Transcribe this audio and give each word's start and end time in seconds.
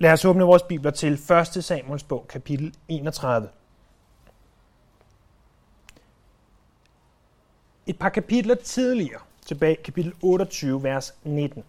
Lad 0.00 0.12
os 0.12 0.24
åbne 0.24 0.44
vores 0.44 0.62
bibler 0.62 0.90
til 0.90 1.12
1. 1.56 1.64
Samuels 1.64 2.04
bog, 2.04 2.26
kapitel 2.28 2.74
31. 2.88 3.48
Et 7.86 7.98
par 7.98 8.08
kapitler 8.08 8.54
tidligere, 8.54 9.20
tilbage 9.46 9.76
kapitel 9.76 10.14
28, 10.22 10.82
vers 10.82 11.14
19, 11.24 11.64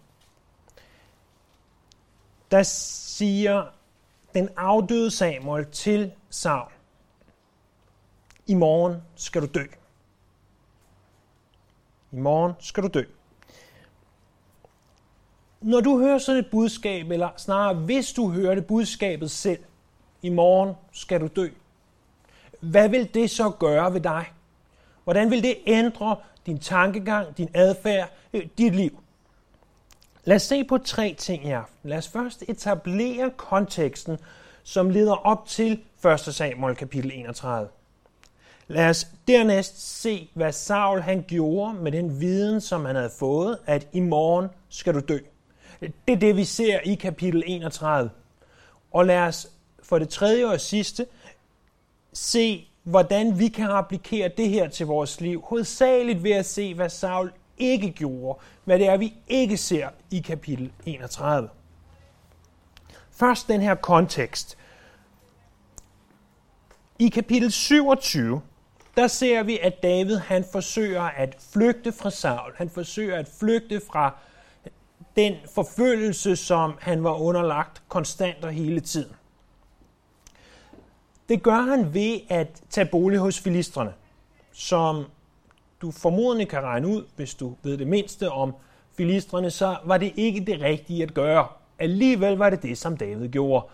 der 2.50 2.62
siger 2.62 3.66
den 4.34 4.48
afdøde 4.56 5.10
Samuel 5.10 5.66
til 5.66 6.12
Saul, 6.30 6.72
i 8.46 8.54
morgen 8.54 9.02
skal 9.16 9.42
du 9.42 9.46
dø. 9.46 9.64
I 12.12 12.16
morgen 12.16 12.52
skal 12.60 12.82
du 12.82 12.88
dø. 12.88 13.04
Når 15.60 15.80
du 15.80 15.98
hører 15.98 16.18
sådan 16.18 16.38
et 16.38 16.50
budskab, 16.50 17.10
eller 17.10 17.28
snarere 17.36 17.74
hvis 17.74 18.12
du 18.12 18.30
hører 18.30 18.54
det 18.54 18.66
budskabet 18.66 19.30
selv, 19.30 19.58
i 20.22 20.28
morgen 20.28 20.74
skal 20.92 21.20
du 21.20 21.26
dø, 21.26 21.48
hvad 22.60 22.88
vil 22.88 23.14
det 23.14 23.30
så 23.30 23.50
gøre 23.50 23.94
ved 23.94 24.00
dig? 24.00 24.32
Hvordan 25.04 25.30
vil 25.30 25.42
det 25.42 25.56
ændre 25.66 26.16
din 26.46 26.58
tankegang, 26.58 27.36
din 27.38 27.48
adfærd, 27.54 28.12
øh, 28.32 28.46
dit 28.58 28.74
liv? 28.74 29.00
Lad 30.24 30.36
os 30.36 30.42
se 30.42 30.64
på 30.64 30.78
tre 30.78 31.14
ting 31.18 31.46
i 31.46 31.50
aften. 31.50 31.90
Lad 31.90 31.98
os 31.98 32.08
først 32.08 32.44
etablere 32.48 33.30
konteksten, 33.36 34.18
som 34.62 34.90
leder 34.90 35.26
op 35.26 35.46
til 35.46 35.82
1. 36.04 36.20
Samuel 36.20 36.76
kapitel 36.76 37.10
31. 37.14 37.68
Lad 38.68 38.88
os 38.88 39.06
dernæst 39.28 40.00
se, 40.00 40.30
hvad 40.34 40.52
Saul 40.52 41.00
han 41.00 41.24
gjorde 41.28 41.74
med 41.74 41.92
den 41.92 42.20
viden, 42.20 42.60
som 42.60 42.84
han 42.84 42.96
havde 42.96 43.10
fået, 43.18 43.58
at 43.66 43.88
i 43.92 44.00
morgen 44.00 44.48
skal 44.68 44.94
du 44.94 45.00
dø. 45.00 45.18
Det 45.80 45.92
er 46.06 46.16
det, 46.16 46.36
vi 46.36 46.44
ser 46.44 46.80
i 46.80 46.94
kapitel 46.94 47.42
31. 47.46 48.10
Og 48.92 49.06
lad 49.06 49.18
os 49.18 49.48
for 49.82 49.98
det 49.98 50.08
tredje 50.08 50.46
og 50.46 50.60
sidste 50.60 51.06
se, 52.12 52.68
hvordan 52.82 53.38
vi 53.38 53.48
kan 53.48 53.70
applikere 53.70 54.30
det 54.36 54.48
her 54.48 54.68
til 54.68 54.86
vores 54.86 55.20
liv. 55.20 55.42
Hovedsageligt 55.42 56.22
ved 56.22 56.30
at 56.30 56.46
se, 56.46 56.74
hvad 56.74 56.88
Saul 56.88 57.32
ikke 57.58 57.90
gjorde, 57.90 58.40
hvad 58.64 58.78
det 58.78 58.88
er, 58.88 58.96
vi 58.96 59.14
ikke 59.28 59.56
ser 59.56 59.88
i 60.10 60.20
kapitel 60.20 60.72
31. 60.86 61.48
Først 63.10 63.48
den 63.48 63.60
her 63.60 63.74
kontekst. 63.74 64.58
I 66.98 67.08
kapitel 67.08 67.52
27, 67.52 68.42
der 68.96 69.06
ser 69.06 69.42
vi, 69.42 69.58
at 69.58 69.82
David 69.82 70.16
han 70.16 70.44
forsøger 70.52 71.02
at 71.02 71.36
flygte 71.52 71.92
fra 71.92 72.10
Saul. 72.10 72.52
Han 72.56 72.70
forsøger 72.70 73.16
at 73.16 73.28
flygte 73.38 73.80
fra 73.92 74.14
den 75.16 75.34
forfølgelse, 75.54 76.36
som 76.36 76.74
han 76.80 77.04
var 77.04 77.14
underlagt 77.14 77.82
konstant 77.88 78.44
og 78.44 78.52
hele 78.52 78.80
tiden. 78.80 79.12
Det 81.28 81.42
gør 81.42 81.60
han 81.60 81.94
ved 81.94 82.20
at 82.28 82.62
tage 82.70 82.84
bolig 82.86 83.18
hos 83.18 83.40
filistrene, 83.40 83.92
som 84.52 85.04
du 85.82 85.90
formodentlig 85.90 86.48
kan 86.48 86.62
regne 86.62 86.88
ud, 86.88 87.04
hvis 87.16 87.34
du 87.34 87.54
ved 87.62 87.78
det 87.78 87.86
mindste 87.86 88.30
om 88.30 88.54
filistrene, 88.96 89.50
så 89.50 89.76
var 89.84 89.98
det 89.98 90.12
ikke 90.16 90.44
det 90.44 90.60
rigtige 90.60 91.02
at 91.02 91.14
gøre. 91.14 91.48
Alligevel 91.78 92.36
var 92.36 92.50
det 92.50 92.62
det, 92.62 92.78
som 92.78 92.96
David 92.96 93.28
gjorde. 93.28 93.66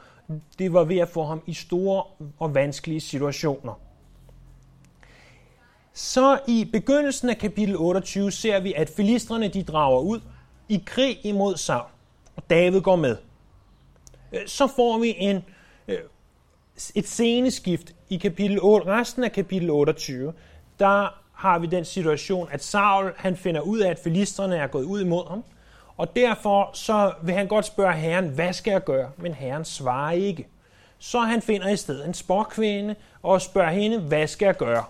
Det 0.59 0.73
var 0.73 0.85
ved 0.85 0.99
at 0.99 1.09
få 1.09 1.25
ham 1.25 1.43
i 1.47 1.55
store 1.55 2.05
og 2.39 2.55
vanskelige 2.55 3.01
situationer. 3.01 3.81
Så 5.93 6.39
i 6.49 6.69
begyndelsen 6.73 7.29
af 7.29 7.39
kapitel 7.39 7.77
28 7.77 8.31
ser 8.31 8.61
vi, 8.61 8.73
at 8.73 8.91
filistrene 8.91 9.49
de 9.49 9.63
drager 9.63 10.01
ud 10.01 10.21
i 10.69 10.83
krig 10.87 11.19
imod 11.23 11.57
Saul, 11.57 11.89
og 12.37 12.43
David 12.51 12.81
går 12.81 12.97
med. 12.97 13.17
Øh, 14.33 14.41
så 14.47 14.67
får 14.67 14.99
vi 14.99 15.15
en, 15.19 15.45
øh, 15.89 15.99
et 16.95 17.07
sceneskift 17.09 17.95
i 18.09 18.17
kapitel 18.17 18.59
8, 18.63 18.87
resten 18.87 19.25
af 19.25 19.33
kapitel 19.33 19.71
28. 19.71 20.33
Der 20.79 21.21
har 21.33 21.59
vi 21.59 21.67
den 21.67 21.85
situation, 21.85 22.49
at 22.51 22.65
Saul 22.65 23.13
han 23.17 23.37
finder 23.37 23.61
ud 23.61 23.79
af, 23.79 23.91
at 23.91 23.99
filisterne 23.99 24.57
er 24.57 24.67
gået 24.67 24.85
ud 24.85 25.01
imod 25.01 25.29
ham, 25.29 25.45
og 25.97 26.17
derfor 26.17 26.71
så 26.73 27.13
vil 27.23 27.35
han 27.35 27.47
godt 27.47 27.67
spørge 27.67 27.93
herren, 27.93 28.29
hvad 28.29 28.53
skal 28.53 28.71
jeg 28.71 28.85
gøre? 28.85 29.11
Men 29.17 29.35
herren 29.35 29.65
svarer 29.65 30.13
ikke. 30.13 30.49
Så 30.99 31.21
han 31.21 31.43
finder 31.43 31.69
i 31.69 31.77
stedet 31.77 32.07
en 32.07 32.15
sporkvinde 32.15 32.95
og 33.23 33.43
spørger 33.43 33.71
hende, 33.71 34.01
hvad 34.01 34.27
skal 34.27 34.47
jeg 34.47 34.57
gøre? 34.57 34.85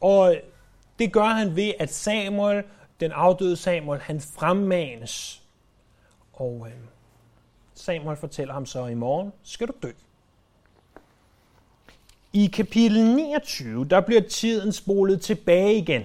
Og 0.00 0.36
det 0.98 1.12
gør 1.12 1.24
han 1.24 1.56
ved, 1.56 1.72
at 1.78 1.92
Samuel 1.92 2.62
den 3.00 3.12
afdøde 3.12 3.56
Samuel, 3.56 4.00
han 4.00 4.20
fremmanes. 4.20 5.42
Og 6.32 6.66
øh, 6.66 6.74
Samuel 7.74 8.16
fortæller 8.16 8.54
ham 8.54 8.66
så, 8.66 8.86
i 8.86 8.94
morgen 8.94 9.32
skal 9.42 9.68
du 9.68 9.72
dø. 9.82 9.90
I 12.32 12.46
kapitel 12.46 13.04
29, 13.04 13.84
der 13.84 14.00
bliver 14.00 14.20
tiden 14.20 14.72
spolet 14.72 15.22
tilbage 15.22 15.74
igen. 15.74 16.02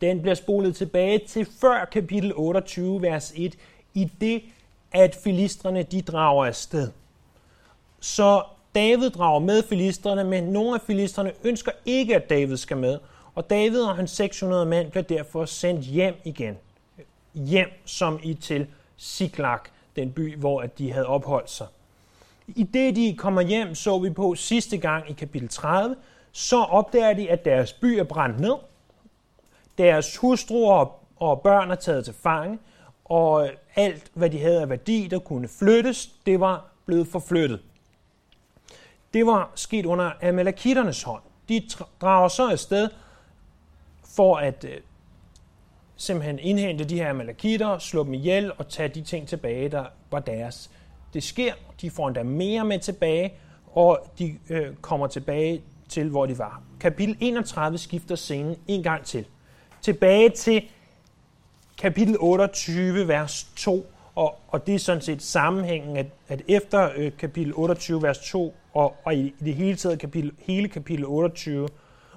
Den 0.00 0.22
bliver 0.22 0.34
spolet 0.34 0.76
tilbage 0.76 1.18
til 1.18 1.48
før 1.60 1.84
kapitel 1.84 2.32
28, 2.36 3.02
vers 3.02 3.32
1, 3.36 3.58
i 3.94 4.10
det, 4.20 4.42
at 4.92 5.14
filistrene 5.24 5.82
de 5.82 6.02
drager 6.02 6.46
afsted. 6.46 6.90
Så 8.00 8.42
David 8.74 9.10
drager 9.10 9.38
med 9.38 9.62
filistrene, 9.62 10.24
men 10.24 10.44
nogle 10.44 10.74
af 10.74 10.80
filistrene 10.80 11.32
ønsker 11.44 11.72
ikke, 11.84 12.16
at 12.16 12.30
David 12.30 12.56
skal 12.56 12.76
med, 12.76 12.98
og 13.36 13.50
David 13.50 13.82
og 13.82 13.96
hans 13.96 14.10
600 14.10 14.66
mænd 14.66 14.90
blev 14.90 15.04
derfor 15.04 15.44
sendt 15.44 15.84
hjem 15.84 16.14
igen. 16.24 16.58
Hjem 17.34 17.68
som 17.84 18.20
i 18.22 18.34
til 18.34 18.66
Siklag, 18.96 19.58
den 19.96 20.12
by, 20.12 20.36
hvor 20.36 20.62
de 20.62 20.92
havde 20.92 21.06
opholdt 21.06 21.50
sig. 21.50 21.66
I 22.46 22.62
det, 22.62 22.96
de 22.96 23.16
kommer 23.18 23.42
hjem, 23.42 23.74
så 23.74 23.98
vi 23.98 24.10
på 24.10 24.34
sidste 24.34 24.78
gang 24.78 25.10
i 25.10 25.12
kapitel 25.12 25.48
30, 25.48 25.96
så 26.32 26.56
opdager 26.56 27.12
de, 27.12 27.30
at 27.30 27.44
deres 27.44 27.72
by 27.72 27.84
er 27.84 28.04
brændt 28.04 28.40
ned. 28.40 28.54
Deres 29.78 30.16
hustruer 30.16 31.00
og 31.16 31.40
børn 31.40 31.70
er 31.70 31.74
taget 31.74 32.04
til 32.04 32.14
fange, 32.14 32.58
og 33.04 33.48
alt, 33.74 34.10
hvad 34.14 34.30
de 34.30 34.40
havde 34.40 34.60
af 34.60 34.68
værdi, 34.68 35.08
der 35.10 35.18
kunne 35.18 35.48
flyttes, 35.48 36.10
det 36.26 36.40
var 36.40 36.64
blevet 36.86 37.06
forflyttet. 37.06 37.60
Det 39.14 39.26
var 39.26 39.50
sket 39.54 39.86
under 39.86 40.10
Amalekitternes 40.22 41.02
hånd. 41.02 41.22
De 41.48 41.68
drager 42.00 42.28
så 42.28 42.50
afsted 42.50 42.88
for 44.16 44.36
at 44.36 44.64
øh, 44.64 44.80
simpelthen 45.96 46.38
indhente 46.38 46.84
de 46.84 46.98
her 46.98 47.12
malakitter, 47.12 47.78
slå 47.78 48.04
dem 48.04 48.14
ihjel 48.14 48.52
og 48.58 48.68
tage 48.68 48.88
de 48.88 49.02
ting 49.02 49.28
tilbage, 49.28 49.68
der 49.68 49.84
var 50.10 50.20
deres. 50.20 50.70
Det 51.14 51.22
sker, 51.22 51.52
de 51.80 51.90
får 51.90 52.08
endda 52.08 52.22
mere 52.22 52.64
med 52.64 52.78
tilbage, 52.78 53.32
og 53.74 53.98
de 54.18 54.38
øh, 54.50 54.74
kommer 54.80 55.06
tilbage 55.06 55.62
til, 55.88 56.08
hvor 56.08 56.26
de 56.26 56.38
var. 56.38 56.62
Kapitel 56.80 57.16
31 57.20 57.78
skifter 57.78 58.14
scenen 58.14 58.56
en 58.68 58.82
gang 58.82 59.04
til. 59.04 59.24
Tilbage 59.82 60.28
til 60.28 60.62
kapitel 61.78 62.16
28, 62.20 63.08
vers 63.08 63.50
2, 63.56 63.86
og, 64.14 64.34
og 64.48 64.66
det 64.66 64.74
er 64.74 64.78
sådan 64.78 65.02
set 65.02 65.22
sammenhængen, 65.22 65.96
at, 65.96 66.06
at 66.28 66.42
efter 66.48 66.90
øh, 66.96 67.12
kapitel 67.18 67.52
28, 67.56 68.02
vers 68.02 68.18
2, 68.18 68.54
og, 68.74 68.96
og 69.04 69.14
i, 69.14 69.26
i 69.26 69.44
det 69.44 69.54
hele 69.54 69.76
taget 69.76 69.98
kapitel, 69.98 70.32
hele 70.38 70.68
kapitel 70.68 71.04
28, 71.06 71.68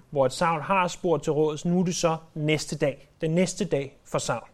hvor 0.10 0.26
et 0.26 0.34
Saul 0.34 0.62
har 0.62 0.88
spurgt 0.88 1.24
til 1.24 1.34
råds, 1.34 1.66
nu 1.66 1.80
er 1.80 1.84
det 1.84 1.96
så 1.96 2.18
næste 2.34 2.78
dag, 2.78 3.10
den 3.22 3.32
næste 3.32 3.66
dag 3.66 3.98
for 4.06 4.20
Saul. 4.20 4.48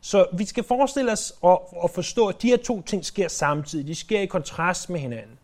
Så 0.00 0.26
vi 0.32 0.44
skal 0.44 0.64
forestille 0.64 1.12
os 1.12 1.34
og, 1.40 1.82
og 1.82 1.90
forstå, 1.90 2.26
at 2.26 2.42
de 2.42 2.48
her 2.48 2.56
to 2.56 2.82
ting 2.82 3.04
sker 3.04 3.28
samtidig. 3.28 3.86
De 3.86 3.94
sker 3.94 4.20
i 4.20 4.26
kontrast 4.26 4.90
med 4.90 5.00
hinanden. 5.00 5.38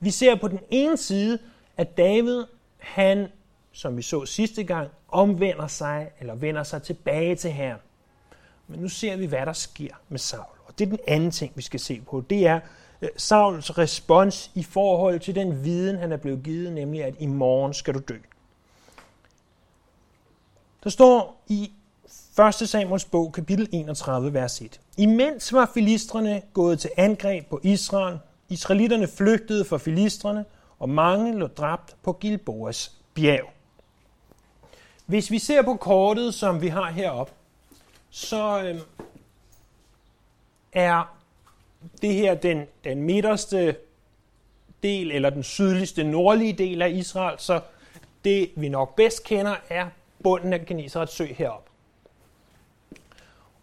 Vi 0.00 0.10
ser 0.10 0.34
på 0.34 0.48
den 0.48 0.58
ene 0.70 0.96
side, 0.96 1.38
at 1.76 1.96
David, 1.96 2.44
han, 2.78 3.28
som 3.72 3.96
vi 3.96 4.02
så 4.02 4.26
sidste 4.26 4.64
gang, 4.64 4.88
omvender 5.08 5.66
sig, 5.66 6.10
eller 6.20 6.34
vender 6.34 6.62
sig 6.62 6.82
tilbage 6.82 7.36
til 7.36 7.50
Herren. 7.52 7.80
Men 8.68 8.80
nu 8.80 8.88
ser 8.88 9.16
vi, 9.16 9.26
hvad 9.26 9.46
der 9.46 9.52
sker 9.52 9.94
med 10.08 10.18
Saul. 10.18 10.56
Og 10.66 10.78
det 10.78 10.84
er 10.84 10.88
den 10.88 10.98
anden 11.08 11.30
ting, 11.30 11.52
vi 11.56 11.62
skal 11.62 11.80
se 11.80 12.00
på. 12.10 12.24
Det 12.30 12.46
er 12.46 12.60
øh, 13.02 13.08
Sauls 13.16 13.78
respons 13.78 14.50
i 14.54 14.62
forhold 14.62 15.20
til 15.20 15.34
den 15.34 15.64
viden, 15.64 15.96
han 15.96 16.12
er 16.12 16.16
blevet 16.16 16.42
givet, 16.42 16.72
nemlig 16.72 17.04
at 17.04 17.14
i 17.18 17.26
morgen 17.26 17.74
skal 17.74 17.94
du 17.94 18.00
dø. 18.08 18.16
Der 20.84 20.90
står 20.90 21.44
i 21.48 21.72
1. 22.48 22.68
Samuels 22.68 23.04
bog, 23.04 23.32
kapitel 23.32 23.68
31, 23.72 24.34
vers 24.34 24.60
1. 24.60 24.80
Imens 24.96 25.52
var 25.52 25.70
filistrene 25.74 26.42
gået 26.52 26.80
til 26.80 26.90
angreb 26.96 27.46
på 27.46 27.60
Israel, 27.62 28.18
israelitterne 28.48 29.08
flygtede 29.08 29.64
fra 29.64 29.78
filistrene, 29.78 30.44
og 30.78 30.88
mange 30.88 31.38
lå 31.38 31.46
dræbt 31.46 31.96
på 32.02 32.12
Gilboas 32.12 32.92
bjerg. 33.14 33.52
Hvis 35.06 35.30
vi 35.30 35.38
ser 35.38 35.62
på 35.62 35.74
kortet, 35.74 36.34
som 36.34 36.62
vi 36.62 36.68
har 36.68 36.90
heroppe, 36.90 37.32
så 38.10 38.62
øh, 38.62 38.80
er 40.72 41.16
det 42.02 42.14
her 42.14 42.34
den, 42.34 42.66
den 42.84 43.02
midterste 43.02 43.76
del, 44.82 45.10
eller 45.10 45.30
den 45.30 45.42
sydligste 45.42 46.04
nordlige 46.04 46.52
del 46.52 46.82
af 46.82 46.90
Israel, 46.90 47.38
så 47.38 47.60
det 48.24 48.50
vi 48.56 48.68
nok 48.68 48.96
bedst 48.96 49.24
kender 49.24 49.56
er 49.68 49.86
bunden 50.22 50.52
af 50.52 50.66
Genesarets 50.66 51.12
sø 51.12 51.24
herop. 51.24 51.66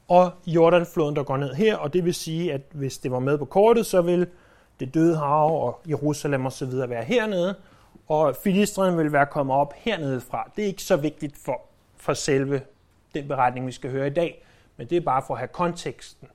og 0.08 0.32
Jordanfloden, 0.46 1.16
der 1.16 1.24
går 1.24 1.38
ned 1.38 1.54
her, 1.54 1.76
og 1.76 1.94
det 1.94 2.06
vil 2.06 2.14
sige, 2.14 2.54
at 2.54 2.62
hvis 2.72 2.98
det 2.98 3.12
var 3.12 3.20
med 3.20 3.38
på 3.38 3.46
kortet, 3.46 3.86
så 3.86 4.02
vil 4.02 4.28
det 4.80 4.94
døde 4.94 5.18
hav 5.18 5.66
og 5.66 5.82
Jerusalem 5.90 6.46
og 6.46 6.52
så 6.52 6.66
videre 6.66 6.90
være 6.90 7.04
hernede, 7.04 7.56
og 8.08 8.36
filistrene 8.44 8.98
vil 8.98 9.12
være 9.12 9.26
kommet 9.26 9.56
op 9.56 9.74
hernede 9.74 10.22
fra. 10.22 10.52
Det 10.56 10.64
er 10.64 10.68
ikke 10.68 10.84
så 10.84 10.96
vigtigt 10.96 11.38
for, 11.38 11.62
for 11.98 12.14
selve 12.14 12.62
den 13.14 13.28
beretning, 13.28 13.68
vi 13.68 13.72
skal 13.72 13.92
høre 13.92 14.08
i 14.08 14.14
dag, 14.14 14.46
men 14.78 14.88
det 14.90 14.96
er 14.96 15.02
bare 15.02 15.24
for 15.28 15.34
at 15.34 15.40
have 15.40 15.48
konteksten. 15.48 16.28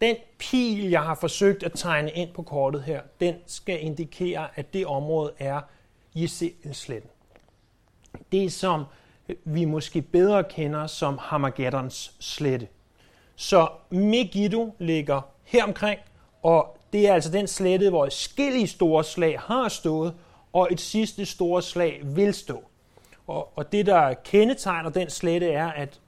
Den 0.00 0.16
pil, 0.38 0.90
jeg 0.90 1.02
har 1.02 1.14
forsøgt 1.14 1.62
at 1.62 1.72
tegne 1.74 2.10
ind 2.10 2.34
på 2.34 2.42
kortet 2.42 2.82
her, 2.82 3.00
den 3.20 3.34
skal 3.46 3.84
indikere, 3.84 4.48
at 4.54 4.74
det 4.74 4.86
område 4.86 5.32
er 5.38 5.60
Jeselsletten. 6.14 7.10
Det, 8.32 8.52
som 8.52 8.84
vi 9.44 9.64
måske 9.64 10.02
bedre 10.02 10.44
kender 10.44 10.86
som 10.86 11.18
Hamageddons 11.20 12.14
slette. 12.20 12.68
Så 13.36 13.68
Megiddo 13.90 14.74
ligger 14.78 15.20
her 15.44 15.64
omkring, 15.64 16.00
og 16.42 16.78
det 16.92 17.08
er 17.08 17.14
altså 17.14 17.30
den 17.30 17.46
slette, 17.46 17.90
hvor 17.90 18.08
skille 18.08 18.66
store 18.66 19.04
slag 19.04 19.40
har 19.40 19.68
stået, 19.68 20.14
og 20.52 20.68
et 20.70 20.80
sidste 20.80 21.26
store 21.26 21.62
slag 21.62 22.00
vil 22.04 22.34
stå. 22.34 22.64
Og, 23.26 23.58
og 23.58 23.72
det, 23.72 23.86
der 23.86 24.14
kendetegner 24.14 24.90
den 24.90 25.10
slette, 25.10 25.52
er, 25.52 25.66
at 25.66 26.00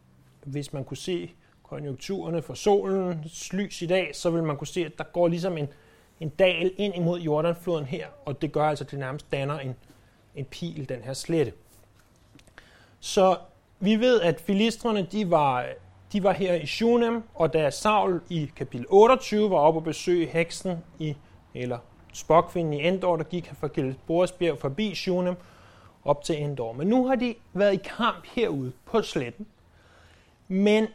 hvis 0.45 0.73
man 0.73 0.85
kunne 0.85 0.97
se 0.97 1.31
konjunkturerne 1.63 2.43
for 2.43 2.55
solens 2.55 3.53
lys 3.53 3.83
i 3.83 3.87
dag, 3.87 4.11
så 4.15 4.31
vil 4.31 4.43
man 4.43 4.57
kunne 4.57 4.67
se, 4.67 4.85
at 4.85 4.99
der 4.99 5.05
går 5.05 5.29
ligesom 5.29 5.59
en, 5.59 5.69
en 6.21 6.29
dal 6.29 6.73
ind 6.77 6.95
imod 6.97 7.21
Jordanfloden 7.21 7.85
her, 7.85 8.07
og 8.25 8.43
det 8.43 8.53
gør 8.53 8.65
altså, 8.65 8.85
at 8.85 8.91
det 8.91 8.99
nærmest 8.99 9.33
danner 9.33 9.59
en, 9.59 9.75
en 10.35 10.45
pil, 10.45 10.89
den 10.89 11.03
her 11.03 11.13
slette. 11.13 11.53
Så 13.05 13.37
vi 13.81 13.97
ved, 13.97 14.21
at 14.21 14.41
filistrene 14.41 15.03
de 15.13 15.31
var, 15.31 15.67
de 16.13 16.23
var 16.23 16.33
her 16.33 16.55
i 16.55 16.67
Shunem, 16.67 17.23
og 17.35 17.53
da 17.53 17.71
Saul 17.71 18.21
i 18.29 18.51
kapitel 18.57 18.87
28 18.89 19.51
var 19.51 19.57
oppe 19.57 19.81
og 19.81 19.85
besøge 19.85 20.27
heksen 20.27 20.79
i, 20.99 21.17
eller 21.55 21.79
spokvinden 22.13 22.73
i 22.73 22.89
Endor, 22.89 23.17
der 23.17 23.25
gik 23.25 23.53
fra 23.61 23.67
Gilboas 23.67 24.35
forbi 24.61 24.95
Shunem 24.95 25.35
op 26.05 26.25
til 26.25 26.43
Endor. 26.43 26.73
Men 26.73 26.87
nu 26.87 27.07
har 27.07 27.15
de 27.15 27.35
været 27.53 27.75
i 27.75 27.81
kamp 27.97 28.27
herude 28.27 28.73
på 28.85 29.03
sletten. 29.03 29.47
Men 30.49 30.87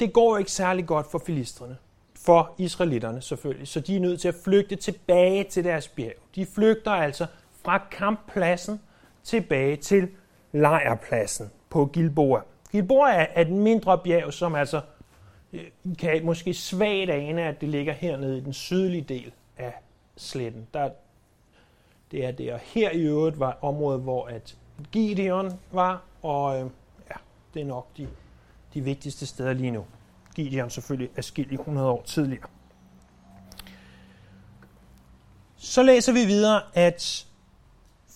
det 0.00 0.12
går 0.12 0.38
ikke 0.38 0.52
særlig 0.52 0.86
godt 0.86 1.06
for 1.10 1.18
filistrene. 1.26 1.76
For 2.16 2.54
israelitterne 2.58 3.22
selvfølgelig. 3.22 3.68
Så 3.68 3.80
de 3.80 3.96
er 3.96 4.00
nødt 4.00 4.20
til 4.20 4.28
at 4.28 4.34
flygte 4.44 4.76
tilbage 4.76 5.44
til 5.44 5.64
deres 5.64 5.88
bjerg. 5.88 6.16
De 6.34 6.46
flygter 6.46 6.90
altså 6.90 7.26
fra 7.64 7.78
kamppladsen 7.90 8.80
tilbage 9.24 9.76
til 9.76 10.08
lejrpladsen 10.52 11.50
på 11.70 11.86
Gilboa. 11.86 12.40
Gilboa 12.72 13.12
er 13.12 13.40
et 13.40 13.50
mindre 13.50 13.98
bjerg, 13.98 14.32
som 14.32 14.54
altså 14.54 14.80
øh, 15.52 15.64
kan 15.98 16.24
måske 16.24 16.54
svagt 16.54 17.10
ane, 17.10 17.42
at 17.42 17.60
det 17.60 17.68
ligger 17.68 17.92
hernede 17.92 18.38
i 18.38 18.40
den 18.40 18.52
sydlige 18.52 19.02
del 19.02 19.32
af 19.56 19.72
sletten. 20.16 20.66
Der, 20.74 20.90
det 22.10 22.24
er 22.24 22.30
det, 22.30 22.52
og 22.52 22.58
her 22.58 22.90
i 22.90 23.00
øvrigt 23.00 23.40
var 23.40 23.58
området, 23.62 24.00
hvor 24.00 24.26
at 24.26 24.56
Gideon 24.92 25.60
var, 25.70 26.02
og 26.22 26.60
øh, 26.60 26.70
ja, 27.10 27.16
det 27.54 27.62
er 27.62 27.66
nok 27.66 27.86
de, 27.96 28.08
de 28.74 28.80
vigtigste 28.80 29.26
steder 29.26 29.52
lige 29.52 29.70
nu. 29.70 29.84
Gideon 30.34 30.70
selvfølgelig 30.70 31.10
er 31.16 31.22
skilt 31.22 31.52
i 31.52 31.54
100 31.54 31.88
år 31.88 32.02
tidligere. 32.04 32.48
Så 35.56 35.82
læser 35.82 36.12
vi 36.12 36.24
videre, 36.24 36.62
at 36.74 37.26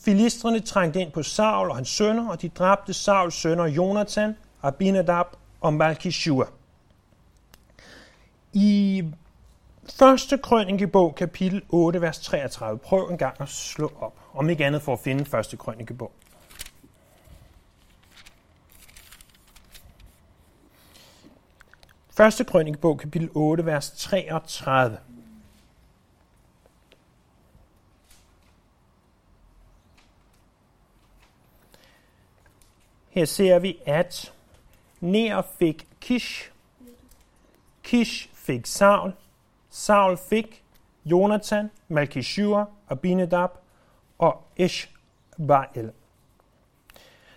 Filistrene 0.06 0.60
trængte 0.60 1.00
ind 1.00 1.12
på 1.12 1.22
Saul 1.22 1.70
og 1.70 1.76
hans 1.76 1.88
sønner, 1.88 2.28
og 2.28 2.42
de 2.42 2.48
dræbte 2.48 2.94
Sauls 2.94 3.34
sønner 3.34 3.64
Jonathan, 3.64 4.36
Abinadab 4.62 5.26
og 5.60 5.74
Malkishua. 5.74 6.44
I 8.52 9.04
første 9.98 10.38
krønikebog, 10.38 11.14
kapitel 11.14 11.62
8, 11.68 12.00
vers 12.00 12.18
33. 12.18 12.78
Prøv 12.78 13.08
en 13.10 13.18
gang 13.18 13.40
at 13.40 13.48
slå 13.48 13.92
op, 14.00 14.14
om 14.34 14.50
ikke 14.50 14.66
andet 14.66 14.82
for 14.82 14.92
at 14.92 14.98
finde 14.98 15.24
første 15.24 15.56
krønikebog. 15.56 16.12
Første 22.10 22.44
krønikebog, 22.44 22.98
kapitel 22.98 23.30
8, 23.34 23.66
vers 23.66 23.90
33. 23.90 24.98
Her 33.16 33.24
ser 33.24 33.58
vi, 33.58 33.78
at 33.86 34.32
Ner 35.00 35.42
fik 35.58 35.88
Kish, 36.00 36.50
Kish 37.82 38.28
fik 38.34 38.66
Saul, 38.66 39.12
Saul 39.70 40.16
fik 40.16 40.64
Jonathan, 41.04 41.70
Malkishua, 41.88 42.64
Abinadab 42.88 43.50
og 44.18 44.42
Ishbael. 44.56 45.92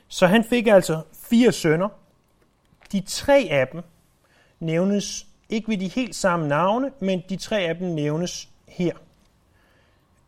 Så 0.08 0.28
han 0.28 0.44
fik 0.44 0.68
altså 0.68 1.02
fire 1.14 1.52
sønner. 1.52 1.90
De 2.92 3.02
tre 3.02 3.48
af 3.52 3.68
dem 3.68 3.82
nævnes 4.60 5.28
ikke 5.50 5.68
ved 5.68 5.78
de 5.78 5.88
helt 5.88 6.16
samme 6.16 6.48
navne, 6.48 6.92
men 7.00 7.24
de 7.30 7.36
tre 7.36 7.62
af 7.62 7.76
dem 7.76 7.88
nævnes 7.88 8.50
her. 8.68 8.94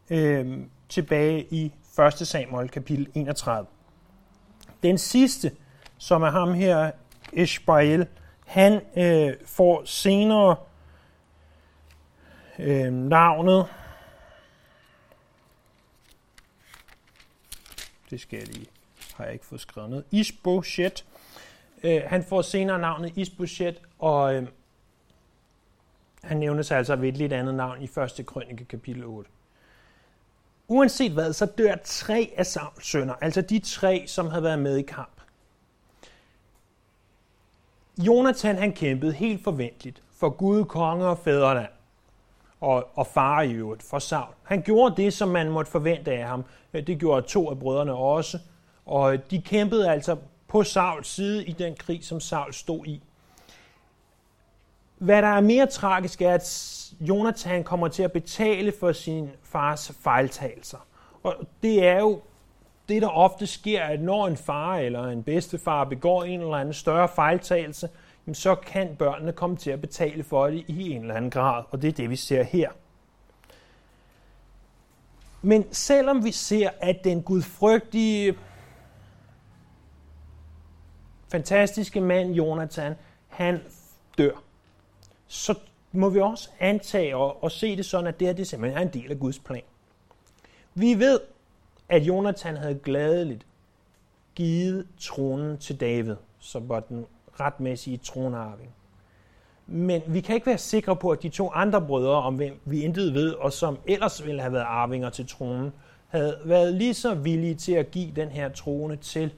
Øh, 0.09 0.57
tilbage 0.89 1.47
i 1.51 1.73
1. 1.99 2.27
Samuel 2.27 2.69
kapitel 2.69 3.07
31. 3.15 3.67
Den 4.83 4.97
sidste, 4.97 5.51
som 5.97 6.23
er 6.23 6.29
ham 6.29 6.53
her, 6.53 6.91
Ishbael, 7.33 8.07
han 8.45 8.81
øh, 8.97 9.33
får 9.45 9.85
senere 9.85 10.55
øh, 12.59 12.93
navnet, 12.93 13.67
det 18.09 18.21
skal 18.21 18.37
jeg 18.37 18.47
lige, 18.47 18.67
har 19.15 19.23
jeg 19.23 19.33
ikke 19.33 19.45
fået 19.45 19.61
skrevet 19.61 19.89
ned, 19.89 20.03
Isboshet. 20.11 21.05
Øh, 21.83 22.01
han 22.07 22.23
får 22.23 22.41
senere 22.41 22.79
navnet 22.79 23.17
Isboshet, 23.17 23.81
og 23.99 24.35
øh, 24.35 24.47
han 26.23 26.37
nævnes 26.37 26.71
altså 26.71 26.95
ved 26.95 27.09
et 27.09 27.17
lidt 27.17 27.33
andet 27.33 27.55
navn 27.55 27.81
i 27.81 27.89
1. 28.19 28.25
krønike 28.25 28.65
kapitel 28.65 29.03
8. 29.03 29.29
Uanset 30.71 31.11
hvad, 31.11 31.33
så 31.33 31.45
dør 31.45 31.75
tre 31.83 32.33
af 32.37 32.45
Sauls 32.45 32.87
sønner, 32.87 33.13
altså 33.21 33.41
de 33.41 33.59
tre, 33.59 34.03
som 34.07 34.27
havde 34.27 34.43
været 34.43 34.59
med 34.59 34.77
i 34.77 34.81
kamp. 34.81 35.21
Jonathan 37.97 38.55
han 38.55 38.73
kæmpede 38.73 39.13
helt 39.13 39.43
forventeligt 39.43 40.03
for 40.19 40.29
Gud, 40.29 40.65
konge 40.65 41.05
og 41.05 41.17
fædreland 41.17 41.71
og, 42.59 42.89
og 42.93 43.07
far 43.07 43.41
i 43.41 43.51
øvrigt 43.53 43.83
for 43.83 43.99
Saul. 43.99 44.33
Han 44.43 44.61
gjorde 44.61 45.01
det, 45.03 45.13
som 45.13 45.29
man 45.29 45.49
måtte 45.49 45.71
forvente 45.71 46.11
af 46.11 46.27
ham. 46.27 46.45
Det 46.73 46.99
gjorde 46.99 47.27
to 47.27 47.49
af 47.49 47.59
brødrene 47.59 47.93
også. 47.93 48.39
Og 48.85 49.31
de 49.31 49.41
kæmpede 49.41 49.89
altså 49.89 50.17
på 50.47 50.63
Sauls 50.63 51.07
side 51.07 51.45
i 51.45 51.51
den 51.51 51.75
krig, 51.75 52.05
som 52.05 52.19
Saul 52.19 52.53
stod 52.53 52.85
i. 52.85 53.03
Hvad 55.01 55.21
der 55.21 55.27
er 55.27 55.41
mere 55.41 55.65
tragisk 55.65 56.21
er, 56.21 56.33
at 56.33 56.93
Jonathan 56.99 57.63
kommer 57.63 57.87
til 57.87 58.03
at 58.03 58.11
betale 58.11 58.73
for 58.79 58.91
sin 58.91 59.29
fars 59.43 59.91
fejltagelser. 59.99 60.77
Og 61.23 61.35
det 61.63 61.85
er 61.85 61.99
jo 61.99 62.21
det, 62.89 63.01
der 63.01 63.07
ofte 63.07 63.47
sker, 63.47 63.83
at 63.83 64.01
når 64.01 64.27
en 64.27 64.37
far 64.37 64.77
eller 64.77 65.03
en 65.03 65.23
bedstefar 65.23 65.83
begår 65.83 66.23
en 66.23 66.41
eller 66.41 66.53
anden 66.53 66.73
større 66.73 67.07
fejltagelse, 67.07 67.89
så 68.33 68.55
kan 68.55 68.95
børnene 68.99 69.31
komme 69.31 69.57
til 69.57 69.71
at 69.71 69.81
betale 69.81 70.23
for 70.23 70.47
det 70.47 70.63
i 70.67 70.91
en 70.91 71.01
eller 71.01 71.15
anden 71.15 71.31
grad, 71.31 71.63
og 71.71 71.81
det 71.81 71.87
er 71.87 71.91
det, 71.91 72.09
vi 72.09 72.15
ser 72.15 72.43
her. 72.43 72.69
Men 75.41 75.73
selvom 75.73 76.25
vi 76.25 76.31
ser, 76.31 76.69
at 76.79 77.03
den 77.03 77.23
gudfrygtige, 77.23 78.37
fantastiske 81.31 82.01
mand 82.01 82.33
Jonathan, 82.33 82.95
han 83.27 83.59
dør, 84.17 84.50
så 85.31 85.55
må 85.91 86.09
vi 86.09 86.19
også 86.19 86.49
antage 86.59 87.15
og, 87.15 87.43
og 87.43 87.51
se 87.51 87.75
det 87.75 87.85
sådan, 87.85 88.07
at 88.07 88.19
det 88.19 88.27
her 88.27 88.33
det 88.33 88.47
simpelthen 88.47 88.77
er 88.77 88.81
en 88.81 88.93
del 88.93 89.11
af 89.11 89.19
Guds 89.19 89.39
plan. 89.39 89.61
Vi 90.73 90.99
ved, 90.99 91.19
at 91.89 92.01
Jonathan 92.01 92.57
havde 92.57 92.75
gladeligt 92.75 93.45
givet 94.35 94.87
tronen 94.99 95.57
til 95.57 95.79
David, 95.79 96.15
som 96.39 96.69
var 96.69 96.79
den 96.79 97.05
retmæssige 97.39 97.97
tronarving. 97.97 98.69
Men 99.67 100.01
vi 100.07 100.21
kan 100.21 100.35
ikke 100.35 100.47
være 100.47 100.57
sikre 100.57 100.95
på, 100.95 101.09
at 101.09 101.23
de 101.23 101.29
to 101.29 101.49
andre 101.49 101.81
brødre, 101.81 102.21
om 102.21 102.35
hvem 102.35 102.59
vi 102.65 102.83
intet 102.83 103.13
ved, 103.13 103.33
og 103.33 103.53
som 103.53 103.77
ellers 103.87 104.25
ville 104.25 104.41
have 104.41 104.53
været 104.53 104.65
arvinger 104.67 105.09
til 105.09 105.27
tronen, 105.27 105.73
havde 106.07 106.37
været 106.45 106.73
lige 106.73 106.93
så 106.93 107.13
villige 107.13 107.55
til 107.55 107.73
at 107.73 107.91
give 107.91 108.11
den 108.15 108.29
her 108.29 108.49
trone 108.49 108.95
til 108.95 109.33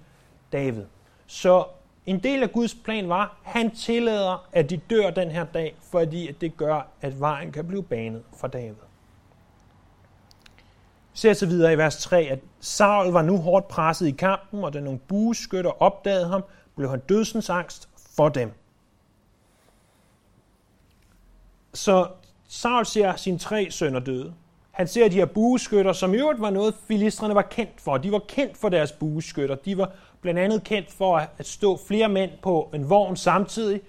David. 0.51 0.83
Så 1.27 1.65
en 2.05 2.19
del 2.19 2.43
af 2.43 2.51
Guds 2.51 2.75
plan 2.75 3.09
var, 3.09 3.21
at 3.21 3.51
han 3.51 3.75
tillader, 3.75 4.47
at 4.51 4.69
de 4.69 4.77
dør 4.77 5.09
den 5.09 5.31
her 5.31 5.45
dag, 5.45 5.75
fordi 5.91 6.31
det 6.31 6.57
gør, 6.57 6.87
at 7.01 7.19
vejen 7.19 7.51
kan 7.51 7.67
blive 7.67 7.83
banet 7.83 8.23
for 8.37 8.47
David. 8.47 8.75
Vi 11.13 11.17
ser 11.17 11.33
så 11.33 11.45
videre 11.45 11.73
i 11.73 11.77
vers 11.77 12.03
3, 12.03 12.21
at 12.21 12.39
Saul 12.59 13.11
var 13.11 13.21
nu 13.21 13.37
hårdt 13.37 13.67
presset 13.67 14.07
i 14.07 14.11
kampen, 14.11 14.63
og 14.63 14.73
da 14.73 14.79
nogle 14.79 14.99
bueskytter 14.99 15.81
opdagede 15.81 16.27
ham, 16.27 16.43
blev 16.75 16.89
han 16.89 16.99
dødsens 16.99 17.49
angst 17.49 17.89
for 18.15 18.29
dem. 18.29 18.51
Så 21.73 22.07
Saul 22.47 22.85
ser 22.85 23.15
sine 23.15 23.39
tre 23.39 23.71
sønner 23.71 23.99
døde. 23.99 24.33
Han 24.71 24.87
ser 24.87 25.09
de 25.09 25.15
her 25.15 25.25
bueskytter, 25.25 25.93
som 25.93 26.13
i 26.13 26.17
øvrigt 26.17 26.41
var 26.41 26.49
noget, 26.49 26.75
filistrene 26.87 27.35
var 27.35 27.41
kendt 27.41 27.81
for. 27.81 27.97
De 27.97 28.11
var 28.11 28.21
kendt 28.27 28.57
for 28.57 28.69
deres 28.69 28.91
bueskytter. 28.91 29.55
De 29.55 29.77
var 29.77 29.91
blandt 30.23 30.39
andet 30.39 30.63
kendt 30.63 30.91
for 30.91 31.17
at 31.17 31.47
stå 31.47 31.79
flere 31.87 32.09
mænd 32.09 32.31
på 32.41 32.69
en 32.73 32.89
vogn 32.89 33.15
samtidig, 33.15 33.81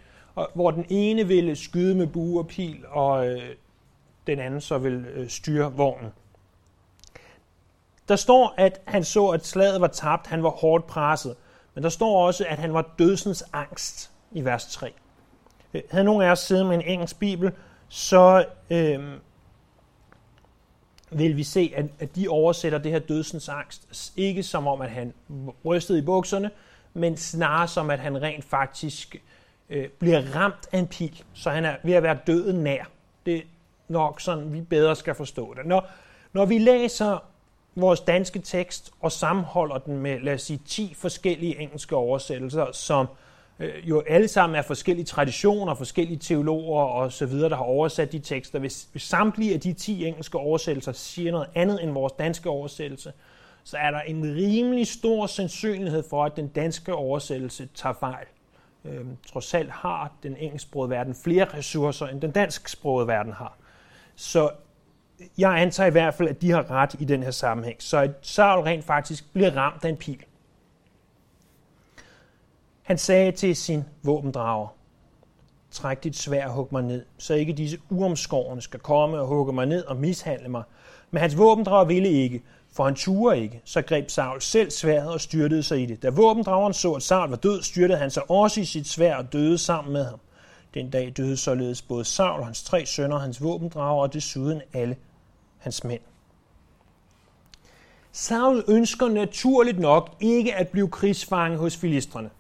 hvor 0.55 0.71
den 0.71 0.87
ene 0.89 1.27
ville 1.27 1.57
skyde 1.57 1.95
med 1.95 2.07
bue 2.07 2.41
og 2.41 2.47
pil, 2.47 2.85
og 2.91 3.27
øh, 3.27 3.43
den 4.27 4.39
anden 4.39 4.61
så 4.61 4.79
ville 4.79 5.09
øh, 5.09 5.29
styre 5.29 5.73
vognen. 5.73 6.11
Der 8.09 8.17
står, 8.17 8.55
at 8.57 8.81
han 8.85 9.05
så, 9.05 9.29
at 9.29 9.47
slaget 9.47 9.81
var 9.81 9.87
tabt, 9.87 10.27
han 10.27 10.43
var 10.43 10.51
hårdt 10.51 10.87
presset. 10.87 11.37
Men 11.75 11.85
der 11.85 11.91
står 11.91 12.27
også, 12.27 12.47
at 12.49 12.59
han 12.59 12.75
var 12.75 12.95
dødsens 12.99 13.45
angst 13.53 14.11
i 14.33 14.45
vers 14.45 14.67
3. 14.67 14.93
Øh, 15.75 15.83
havde 15.91 16.05
nogen 16.05 16.23
af 16.23 16.31
os 16.31 16.39
siddet 16.39 16.67
med 16.67 16.75
en 16.75 16.83
engelsk 16.83 17.19
bibel, 17.19 17.53
så 17.89 18.45
øh, 18.71 19.15
vil 21.15 21.37
vi 21.37 21.43
se, 21.43 21.73
at, 21.77 21.85
at 21.99 22.17
de 22.17 22.29
oversætter 22.29 22.79
det 22.79 22.93
her 22.93 22.99
dødsens 22.99 23.49
angst 23.49 24.13
ikke 24.17 24.43
som 24.43 24.67
om, 24.67 24.81
at 24.81 24.91
han 24.91 25.13
rystede 25.65 25.99
i 25.99 26.03
bukserne, 26.03 26.51
men 26.95 27.17
snarere 27.17 27.69
som, 27.69 27.91
at 27.91 27.99
han 27.99 28.23
rent 28.23 28.45
faktisk 28.45 29.17
øh, 29.71 29.89
bliver 29.89 30.37
ramt 30.37 30.69
af 30.73 30.79
en 30.79 30.87
pil, 30.87 31.23
så 31.35 31.51
han 31.51 31.65
er 31.65 31.77
ved 31.83 31.93
at 31.93 32.03
være 32.03 32.19
døden 32.27 32.65
nær. 32.65 32.85
Det 33.27 33.37
er 33.37 33.43
nok 33.89 34.21
sådan, 34.21 34.53
vi 34.53 34.61
bedre 34.61 34.97
skal 34.97 35.15
forstå 35.15 35.55
det. 35.55 35.67
Når, 35.67 35.87
når 36.33 36.45
vi 36.45 36.59
læser 36.59 37.25
vores 37.75 38.01
danske 38.01 38.39
tekst 38.39 38.93
og 39.01 39.13
sammenholder 39.13 39.79
den 39.79 39.99
med, 39.99 40.21
lad 40.21 40.35
os 40.35 40.43
sige, 40.43 40.61
10 40.67 40.95
forskellige 40.95 41.61
engelske 41.61 41.97
oversættelser, 41.97 42.73
som 42.73 43.07
øh, 43.07 43.24
Øh, 43.61 43.89
jo 43.89 44.03
alle 44.09 44.29
sammen 44.29 44.57
er 44.57 44.63
forskellige 44.63 45.07
traditioner, 45.07 45.75
forskellige 45.75 46.19
teologer 46.19 46.83
og 46.83 47.13
så 47.13 47.27
videre, 47.27 47.51
der 47.51 47.57
har 47.57 47.65
oversat 47.65 48.13
de 48.13 48.19
tekster. 48.19 48.59
Hvis, 48.59 48.89
hvis 48.93 49.03
samtlige 49.03 49.55
af 49.55 49.61
de 49.61 49.73
10 49.73 50.07
engelske 50.07 50.39
oversættelser 50.39 50.93
siger 50.93 51.33
noget 51.33 51.49
andet 51.55 51.83
end 51.83 51.91
vores 51.91 52.13
danske 52.13 52.51
oversættelse, 52.51 53.13
så 53.65 53.77
er 53.77 53.91
der 53.91 54.01
en 54.01 54.23
rimelig 54.23 54.87
stor 54.87 55.27
sandsynlighed 55.27 56.05
for, 56.11 56.25
at 56.25 56.37
den 56.37 56.49
danske 56.49 56.95
oversættelse 56.95 57.69
tager 57.75 57.95
fejl. 58.01 58.27
Øh, 58.85 59.05
trods 59.33 59.55
alt 59.55 59.71
har 59.71 60.13
den 60.23 60.37
engelsksprogede 60.37 60.91
verden 60.91 61.15
flere 61.15 61.45
ressourcer, 61.45 62.07
end 62.07 62.21
den 62.21 62.31
dansksprogede 62.31 63.09
verden 63.09 63.33
har. 63.33 63.59
Så 64.17 64.51
jeg 65.39 65.51
antager 65.51 65.87
i 65.87 65.91
hvert 65.91 66.15
fald, 66.15 66.29
at 66.29 66.43
de 66.43 66.51
har 66.51 66.71
ret 66.71 66.95
i 67.01 67.05
den 67.05 67.23
her 67.23 67.31
sammenhæng. 67.31 67.77
Så 67.83 67.99
at 67.99 68.11
Saul 68.23 68.65
rent 68.65 68.85
faktisk 68.85 69.33
bliver 69.33 69.57
ramt 69.57 69.85
af 69.85 69.89
en 69.89 69.97
pil. 69.97 70.25
Han 72.85 72.99
sagde 72.99 73.33
til 73.33 73.57
sin 73.57 73.85
våbendrager, 74.03 74.69
træk 75.71 76.05
dit 76.05 76.17
svær 76.17 76.47
og 76.47 76.53
hug 76.53 76.69
mig 76.73 76.83
ned, 76.83 77.05
så 77.19 77.35
ikke 77.35 77.53
disse 77.53 77.79
uomskårne 77.91 78.63
skal 78.63 78.81
komme 78.81 79.21
og 79.21 79.27
hugge 79.27 79.53
mig 79.53 79.67
ned 79.67 79.85
og 79.85 79.97
mishandle 79.97 80.49
mig. 80.49 80.63
Men 81.11 81.21
hans 81.21 81.39
våbendrager 81.39 81.85
ville 81.85 82.09
ikke, 82.09 82.43
for 82.73 82.85
han 82.85 82.95
turde 82.95 83.41
ikke. 83.41 83.61
Så 83.65 83.83
greb 83.83 84.11
Saul 84.11 84.41
selv 84.41 84.71
sværet 84.71 85.13
og 85.13 85.21
styrtede 85.21 85.63
sig 85.63 85.83
i 85.83 85.87
det. 85.87 86.03
Da 86.03 86.11
våbendrageren 86.11 86.73
så, 86.73 86.93
at 86.93 87.03
Saul 87.03 87.29
var 87.29 87.37
død, 87.37 87.63
styrtede 87.63 87.99
han 87.99 88.11
sig 88.11 88.31
også 88.31 88.61
i 88.61 88.65
sit 88.65 88.89
svær 88.89 89.17
og 89.17 89.33
døde 89.33 89.59
sammen 89.59 89.93
med 89.93 90.05
ham. 90.05 90.21
Den 90.75 90.91
dag 90.91 91.13
døde 91.17 91.37
således 91.37 91.83
både 91.83 92.05
Saul 92.05 92.41
og 92.41 92.47
hans 92.47 92.63
tre 92.63 92.87
sønner, 92.87 93.19
hans 93.19 93.43
våbendrager 93.43 94.03
og 94.03 94.13
desuden 94.13 94.63
alle 94.73 94.97
hans 95.59 95.85
mænd. 95.85 96.01
Saul 98.13 98.65
ønsker 98.69 99.09
naturligt 99.09 99.79
nok 99.79 100.17
ikke 100.21 100.55
at 100.55 100.69
blive 100.69 100.89
krigsfange 100.89 101.59
hos 101.59 101.77
filistrene. 101.77 102.31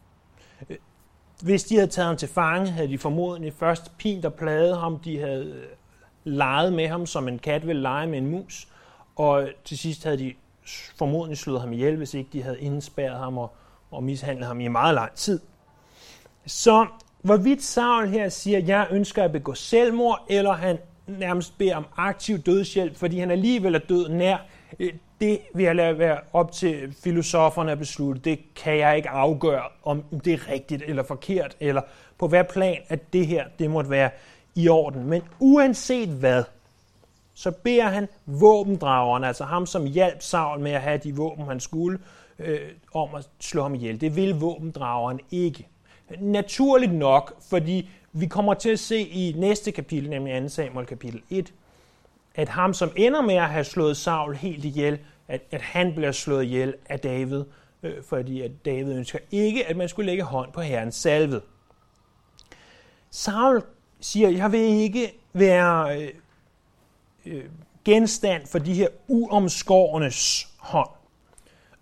Hvis 1.42 1.64
de 1.64 1.74
havde 1.74 1.90
taget 1.90 2.06
ham 2.06 2.16
til 2.16 2.28
fange, 2.28 2.70
havde 2.70 2.88
de 2.88 2.98
formodentlig 2.98 3.52
først 3.52 3.98
pint 3.98 4.24
og 4.24 4.34
pladet 4.34 4.78
ham. 4.78 4.98
De 4.98 5.18
havde 5.18 5.44
øh, 5.44 5.64
leget 6.24 6.72
med 6.72 6.88
ham, 6.88 7.06
som 7.06 7.28
en 7.28 7.38
kat 7.38 7.66
vil 7.66 7.76
lege 7.76 8.06
med 8.06 8.18
en 8.18 8.30
mus. 8.30 8.68
Og 9.16 9.48
til 9.64 9.78
sidst 9.78 10.04
havde 10.04 10.18
de 10.18 10.34
formodentlig 10.96 11.38
slået 11.38 11.60
ham 11.60 11.72
ihjel, 11.72 11.96
hvis 11.96 12.14
ikke 12.14 12.30
de 12.32 12.42
havde 12.42 12.60
indspærret 12.60 13.18
ham 13.18 13.38
og, 13.38 13.52
og 13.90 14.04
mishandlet 14.04 14.46
ham 14.46 14.60
i 14.60 14.68
meget 14.68 14.94
lang 14.94 15.12
tid. 15.14 15.40
Så 16.46 16.86
hvorvidt 17.22 17.62
Saul 17.62 18.08
her 18.08 18.28
siger, 18.28 18.58
at 18.58 18.68
jeg 18.68 18.86
ønsker 18.90 19.24
at 19.24 19.32
begå 19.32 19.54
selvmord, 19.54 20.26
eller 20.28 20.52
han 20.52 20.78
nærmest 21.06 21.58
beder 21.58 21.76
om 21.76 21.86
aktiv 21.96 22.38
dødshjælp, 22.38 22.96
fordi 22.96 23.18
han 23.18 23.30
alligevel 23.30 23.74
er 23.74 23.78
død 23.78 24.08
nær, 24.08 24.36
øh, 24.78 24.92
det 25.24 25.40
vil 25.54 25.64
jeg 25.64 25.76
lade 25.76 25.98
være 25.98 26.20
op 26.32 26.52
til 26.52 26.94
filosoferne 27.04 27.72
at 27.72 27.78
beslutte. 27.78 28.20
Det 28.20 28.38
kan 28.54 28.78
jeg 28.78 28.96
ikke 28.96 29.08
afgøre, 29.08 29.62
om 29.82 30.04
det 30.24 30.32
er 30.32 30.50
rigtigt 30.50 30.82
eller 30.86 31.02
forkert, 31.02 31.56
eller 31.60 31.82
på 32.18 32.28
hvad 32.28 32.44
plan, 32.44 32.78
at 32.88 33.12
det 33.12 33.26
her 33.26 33.44
det 33.58 33.70
måtte 33.70 33.90
være 33.90 34.10
i 34.54 34.68
orden. 34.68 35.04
Men 35.04 35.22
uanset 35.38 36.08
hvad, 36.08 36.44
så 37.34 37.50
beder 37.50 37.88
han 37.88 38.08
våbendrageren, 38.26 39.24
altså 39.24 39.44
ham, 39.44 39.66
som 39.66 39.84
hjalp 39.86 40.22
Saul 40.22 40.60
med 40.60 40.72
at 40.72 40.80
have 40.80 40.98
de 40.98 41.16
våben, 41.16 41.44
han 41.44 41.60
skulle, 41.60 41.98
øh, 42.38 42.60
om 42.94 43.14
at 43.14 43.28
slå 43.40 43.62
ham 43.62 43.74
ihjel. 43.74 44.00
Det 44.00 44.16
vil 44.16 44.34
våbendrageren 44.34 45.20
ikke. 45.30 45.66
Naturligt 46.18 46.94
nok, 46.94 47.42
fordi 47.50 47.90
vi 48.12 48.26
kommer 48.26 48.54
til 48.54 48.70
at 48.70 48.78
se 48.78 49.00
i 49.00 49.34
næste 49.36 49.72
kapitel, 49.72 50.10
nemlig 50.10 50.42
2 50.42 50.48
Samuel 50.48 50.86
kapitel 50.86 51.22
1, 51.30 51.52
at 52.34 52.48
ham, 52.48 52.74
som 52.74 52.90
ender 52.96 53.22
med 53.22 53.34
at 53.34 53.48
have 53.48 53.64
slået 53.64 53.96
Saul 53.96 54.34
helt 54.34 54.64
ihjel, 54.64 54.98
at, 55.28 55.42
at 55.50 55.62
han 55.62 55.94
bliver 55.94 56.12
slået 56.12 56.44
ihjel 56.44 56.74
af 56.88 57.00
David, 57.00 57.44
øh, 57.82 58.02
fordi 58.02 58.40
at 58.40 58.50
David 58.64 58.94
ønsker 58.94 59.18
ikke, 59.30 59.66
at 59.66 59.76
man 59.76 59.88
skulle 59.88 60.06
lægge 60.06 60.22
hånd 60.22 60.52
på 60.52 60.60
herrens 60.60 60.94
salve. 60.94 61.40
Saul 63.10 63.62
siger, 64.00 64.28
jeg 64.28 64.52
vil 64.52 64.60
ikke 64.60 65.14
være 65.32 66.02
øh, 66.02 66.08
øh, 67.26 67.44
genstand 67.84 68.46
for 68.46 68.58
de 68.58 68.74
her 68.74 68.88
uomskårenes 69.08 70.48
hånd. 70.56 70.90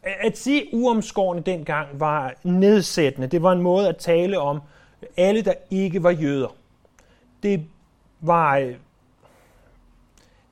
At 0.02 0.38
sige 0.38 0.68
uomskårne 0.72 1.40
dengang 1.40 2.00
var 2.00 2.34
nedsættende. 2.42 3.26
Det 3.26 3.42
var 3.42 3.52
en 3.52 3.62
måde 3.62 3.88
at 3.88 3.96
tale 3.96 4.38
om 4.38 4.60
alle, 5.16 5.42
der 5.42 5.54
ikke 5.70 6.02
var 6.02 6.10
jøder. 6.10 6.56
Det 7.42 7.66
var, 8.20 8.56
øh, 8.56 8.74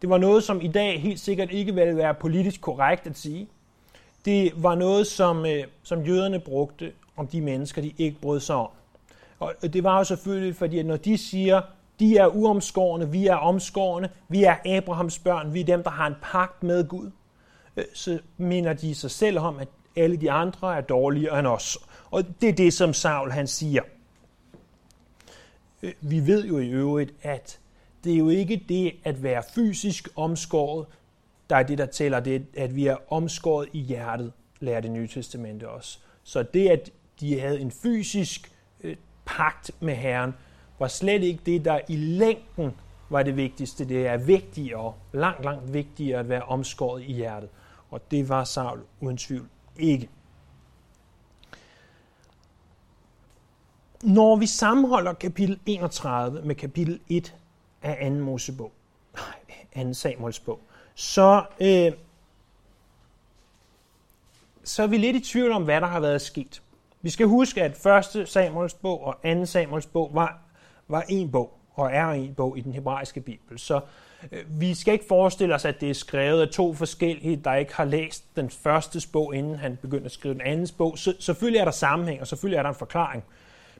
det 0.00 0.10
var 0.10 0.18
noget, 0.18 0.44
som 0.44 0.60
i 0.60 0.68
dag 0.68 1.02
helt 1.02 1.20
sikkert 1.20 1.50
ikke 1.50 1.74
ville 1.74 1.96
være 1.96 2.14
politisk 2.14 2.60
korrekt 2.60 3.06
at 3.06 3.18
sige. 3.18 3.48
Det 4.24 4.52
var 4.56 4.74
noget, 4.74 5.06
som, 5.06 5.46
øh, 5.46 5.64
som 5.82 6.02
jøderne 6.02 6.40
brugte 6.40 6.92
om 7.16 7.26
de 7.26 7.40
mennesker, 7.40 7.82
de 7.82 7.92
ikke 7.98 8.20
brød 8.20 8.40
sig 8.40 8.56
om. 8.56 8.68
Og 9.38 9.54
det 9.62 9.84
var 9.84 9.98
jo 9.98 10.04
selvfølgelig, 10.04 10.56
fordi 10.56 10.78
at 10.78 10.86
når 10.86 10.96
de 10.96 11.18
siger, 11.18 11.62
de 12.00 12.16
er 12.16 12.26
uomskårne, 12.26 13.10
vi 13.10 13.26
er 13.26 13.34
omskårne, 13.34 14.08
vi 14.28 14.44
er 14.44 14.56
Abrahams 14.76 15.18
børn, 15.18 15.54
vi 15.54 15.60
er 15.60 15.64
dem, 15.64 15.82
der 15.82 15.90
har 15.90 16.06
en 16.06 16.14
pagt 16.22 16.62
med 16.62 16.88
Gud, 16.88 17.10
øh, 17.76 17.84
så 17.94 18.18
minder 18.36 18.72
de 18.72 18.94
sig 18.94 19.10
selv 19.10 19.38
om, 19.38 19.58
at 19.58 19.68
alle 19.96 20.16
de 20.16 20.30
andre 20.30 20.76
er 20.76 20.80
dårligere 20.80 21.38
end 21.38 21.46
os. 21.46 21.78
Og 22.10 22.24
det 22.40 22.48
er 22.48 22.52
det, 22.52 22.72
som 22.72 22.92
Saul 22.92 23.30
han 23.30 23.46
siger. 23.46 23.82
Øh, 25.82 25.92
vi 26.00 26.26
ved 26.26 26.46
jo 26.46 26.58
i 26.58 26.68
øvrigt, 26.68 27.14
at 27.22 27.58
det 28.04 28.12
er 28.12 28.18
jo 28.18 28.28
ikke 28.28 28.64
det 28.68 28.92
at 29.04 29.22
være 29.22 29.42
fysisk 29.54 30.08
omskåret, 30.16 30.86
der 31.50 31.56
er 31.56 31.62
det, 31.62 31.78
der 31.78 31.86
tæller. 31.86 32.20
Det 32.20 32.46
at 32.56 32.76
vi 32.76 32.86
er 32.86 33.12
omskåret 33.12 33.68
i 33.72 33.78
hjertet, 33.78 34.32
lærer 34.60 34.80
det 34.80 34.90
nye 34.90 35.08
testamente 35.08 35.68
også. 35.68 35.98
Så 36.22 36.42
det, 36.42 36.68
at 36.68 36.90
de 37.20 37.40
havde 37.40 37.60
en 37.60 37.70
fysisk 37.70 38.52
øh, 38.80 38.96
pagt 39.24 39.70
med 39.80 39.94
Herren, 39.94 40.34
var 40.78 40.88
slet 40.88 41.22
ikke 41.22 41.40
det, 41.46 41.64
der 41.64 41.80
i 41.88 41.96
længden 41.96 42.70
var 43.10 43.22
det 43.22 43.36
vigtigste. 43.36 43.88
Det 43.88 44.06
er 44.06 44.16
vigtigere, 44.16 44.94
langt, 45.12 45.44
langt 45.44 45.72
vigtigere 45.72 46.20
at 46.20 46.28
være 46.28 46.42
omskåret 46.42 47.02
i 47.02 47.12
hjertet. 47.12 47.50
Og 47.90 48.10
det 48.10 48.28
var 48.28 48.44
Saul 48.44 48.80
uden 49.00 49.16
tvivl 49.16 49.48
ikke. 49.78 50.08
Når 54.02 54.36
vi 54.36 54.46
sammenholder 54.46 55.12
kapitel 55.12 55.58
31 55.66 56.42
med 56.42 56.54
kapitel 56.54 57.00
1 57.08 57.34
af 57.82 58.10
2. 58.10 58.14
Mosebog, 58.16 58.72
2. 59.76 59.92
Samuels 59.92 60.40
bog, 60.40 60.60
så, 60.94 61.44
øh, 61.60 61.92
så 64.64 64.82
er 64.82 64.86
vi 64.86 64.96
lidt 64.96 65.16
i 65.16 65.20
tvivl 65.20 65.52
om, 65.52 65.64
hvad 65.64 65.80
der 65.80 65.86
har 65.86 66.00
været 66.00 66.22
sket. 66.22 66.62
Vi 67.02 67.10
skal 67.10 67.26
huske, 67.26 67.62
at 67.62 67.86
1. 68.16 68.28
Samuels 68.28 68.74
bog 68.74 69.04
og 69.04 69.16
2. 69.24 69.44
Samuels 69.46 69.86
bog 69.86 70.10
var, 70.14 70.38
var 70.88 71.04
en 71.08 71.30
bog, 71.30 71.58
og 71.74 71.90
er 71.92 72.06
en 72.06 72.34
bog 72.34 72.58
i 72.58 72.60
den 72.60 72.72
hebraiske 72.72 73.20
bibel. 73.20 73.58
Så 73.58 73.80
øh, 74.32 74.60
vi 74.60 74.74
skal 74.74 74.92
ikke 74.92 75.04
forestille 75.08 75.54
os, 75.54 75.64
at 75.64 75.80
det 75.80 75.90
er 75.90 75.94
skrevet 75.94 76.40
af 76.40 76.48
to 76.48 76.74
forskellige, 76.74 77.36
der 77.36 77.54
ikke 77.54 77.74
har 77.74 77.84
læst 77.84 78.36
den 78.36 78.50
første 78.50 79.08
bog, 79.12 79.34
inden 79.34 79.56
han 79.56 79.78
begyndte 79.82 80.04
at 80.04 80.12
skrive 80.12 80.34
den 80.34 80.42
anden 80.42 80.68
bog. 80.78 80.98
Så, 80.98 81.14
selvfølgelig 81.18 81.58
er 81.58 81.64
der 81.64 81.72
sammenhæng, 81.72 82.20
og 82.20 82.26
selvfølgelig 82.26 82.58
er 82.58 82.62
der 82.62 82.68
en 82.68 82.74
forklaring. 82.74 83.24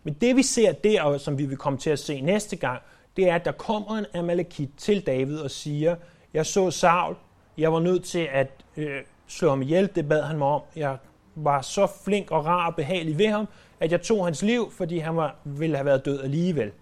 Men 0.03 0.15
det 0.15 0.37
vi 0.37 0.43
ser 0.43 0.73
der, 0.73 1.03
og 1.03 1.21
som 1.21 1.39
vi 1.39 1.47
vil 1.47 1.57
komme 1.57 1.79
til 1.79 1.91
at 1.91 1.99
se 1.99 2.21
næste 2.21 2.57
gang, 2.57 2.83
det 3.17 3.29
er, 3.29 3.35
at 3.35 3.45
der 3.45 3.53
kommer 3.53 3.97
en 3.97 4.07
Amalekit 4.15 4.71
til 4.77 5.07
David 5.07 5.39
og 5.39 5.51
siger, 5.51 5.97
jeg 6.35 6.47
så 6.47 6.71
Saul, 6.71 7.17
jeg 7.59 7.73
var 7.73 7.81
nødt 7.81 8.05
til 8.05 8.29
at 8.33 8.65
øh, 8.77 9.03
slå 9.27 9.49
ham 9.49 9.63
ihjel, 9.63 9.91
det 9.95 10.09
bad 10.09 10.23
han 10.23 10.39
mig 10.39 10.49
om. 10.49 10.63
Jeg 10.77 10.97
var 11.35 11.63
så 11.63 11.89
flink 12.05 12.31
og 12.31 12.47
rar 12.47 12.67
og 12.67 12.77
behagelig 12.77 13.19
ved 13.19 13.27
ham, 13.27 13.49
at 13.81 13.93
jeg 13.93 14.03
tog 14.03 14.25
hans 14.25 14.43
liv, 14.43 14.71
fordi 14.71 14.99
han 14.99 15.17
var, 15.17 15.37
ville 15.45 15.77
have 15.77 15.87
været 15.87 16.05
død 16.05 16.21
alligevel. 16.23 16.73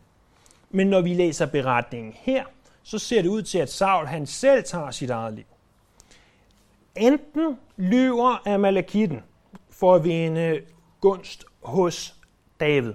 Men 0.71 0.87
når 0.87 1.01
vi 1.01 1.15
læser 1.15 1.47
beretningen 1.47 2.13
her, 2.17 2.45
så 2.83 2.99
ser 2.99 3.23
det 3.23 3.29
ud 3.29 3.43
til, 3.43 3.59
at 3.59 3.71
Saul 3.71 4.07
han 4.07 4.27
selv 4.27 4.65
tager 4.65 4.91
sit 4.91 5.11
eget 5.11 5.35
liv. 5.35 5.45
Enten 6.97 7.59
lyver 7.77 8.49
Amalekitten 8.49 9.23
for 9.71 9.95
at 9.95 10.05
vinde 10.05 10.61
gunst 11.01 11.45
hos 11.63 12.15
David, 12.61 12.93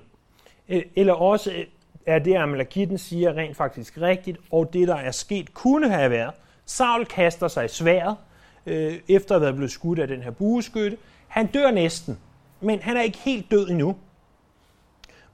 øh, 0.69 0.83
eller 0.95 1.13
også 1.13 1.51
øh, 1.51 1.65
er 2.05 2.19
det, 2.19 2.35
Amalekitten 2.35 2.97
siger 2.97 3.33
rent 3.33 3.57
faktisk 3.57 3.97
rigtigt, 4.01 4.37
og 4.51 4.73
det, 4.73 4.87
der 4.87 4.95
er 4.95 5.11
sket, 5.11 5.53
kunne 5.53 5.89
have 5.89 6.11
været. 6.11 6.33
Saul 6.65 7.05
kaster 7.05 7.47
sig 7.47 7.65
i 7.65 7.67
sværet, 7.67 8.17
øh, 8.65 8.99
efter 9.09 9.35
at 9.35 9.41
være 9.41 9.53
blevet 9.53 9.71
skudt 9.71 9.99
af 9.99 10.07
den 10.07 10.21
her 10.21 10.31
bueskytte. 10.31 10.97
Han 11.27 11.47
dør 11.47 11.71
næsten, 11.71 12.19
men 12.61 12.81
han 12.81 12.97
er 12.97 13.01
ikke 13.01 13.17
helt 13.17 13.51
død 13.51 13.69
endnu. 13.69 13.95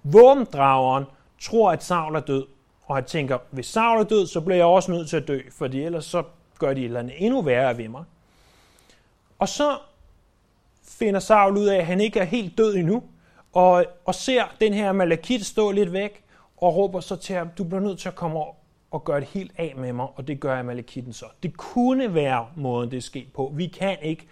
Våbendrageren 0.03 1.05
tror, 1.41 1.71
at 1.71 1.83
Saul 1.83 2.15
er 2.15 2.19
død, 2.19 2.45
og 2.85 2.95
han 2.95 3.05
tænker, 3.05 3.37
hvis 3.51 3.65
Saul 3.65 3.99
er 3.99 4.03
død, 4.03 4.27
så 4.27 4.41
bliver 4.41 4.57
jeg 4.57 4.65
også 4.65 4.91
nødt 4.91 5.09
til 5.09 5.17
at 5.17 5.27
dø, 5.27 5.39
fordi 5.51 5.83
ellers 5.83 6.05
så 6.05 6.23
gør 6.59 6.73
de 6.73 6.81
et 6.81 6.85
eller 6.85 6.99
andet 6.99 7.13
endnu 7.17 7.41
værre 7.41 7.77
ved 7.77 7.87
mig. 7.87 8.03
Og 9.39 9.49
så 9.49 9.77
finder 10.83 11.19
Saul 11.19 11.57
ud 11.57 11.65
af, 11.65 11.77
at 11.77 11.85
han 11.85 12.01
ikke 12.01 12.19
er 12.19 12.23
helt 12.23 12.57
død 12.57 12.75
endnu, 12.75 13.03
og, 13.53 13.85
og 14.05 14.15
ser 14.15 14.43
den 14.61 14.73
her 14.73 14.91
malakit 14.91 15.45
stå 15.45 15.71
lidt 15.71 15.93
væk, 15.93 16.23
og 16.61 16.75
råber 16.75 16.99
så 16.99 17.15
til 17.15 17.35
ham, 17.35 17.49
du 17.57 17.63
bliver 17.63 17.81
nødt 17.81 17.99
til 17.99 18.07
at 18.07 18.15
komme 18.15 18.37
over 18.37 18.53
og 18.91 19.03
gøre 19.03 19.19
det 19.19 19.27
helt 19.27 19.51
af 19.57 19.73
med 19.77 19.93
mig, 19.93 20.07
og 20.15 20.27
det 20.27 20.39
gør 20.39 20.59
Amalekitten 20.59 21.13
så. 21.13 21.25
Det 21.43 21.57
kunne 21.57 22.13
være 22.13 22.47
måden, 22.55 22.91
det 22.91 22.97
er 22.97 23.01
sket 23.01 23.33
på. 23.33 23.51
Vi 23.55 23.67
kan 23.67 23.97
ikke 24.01 24.27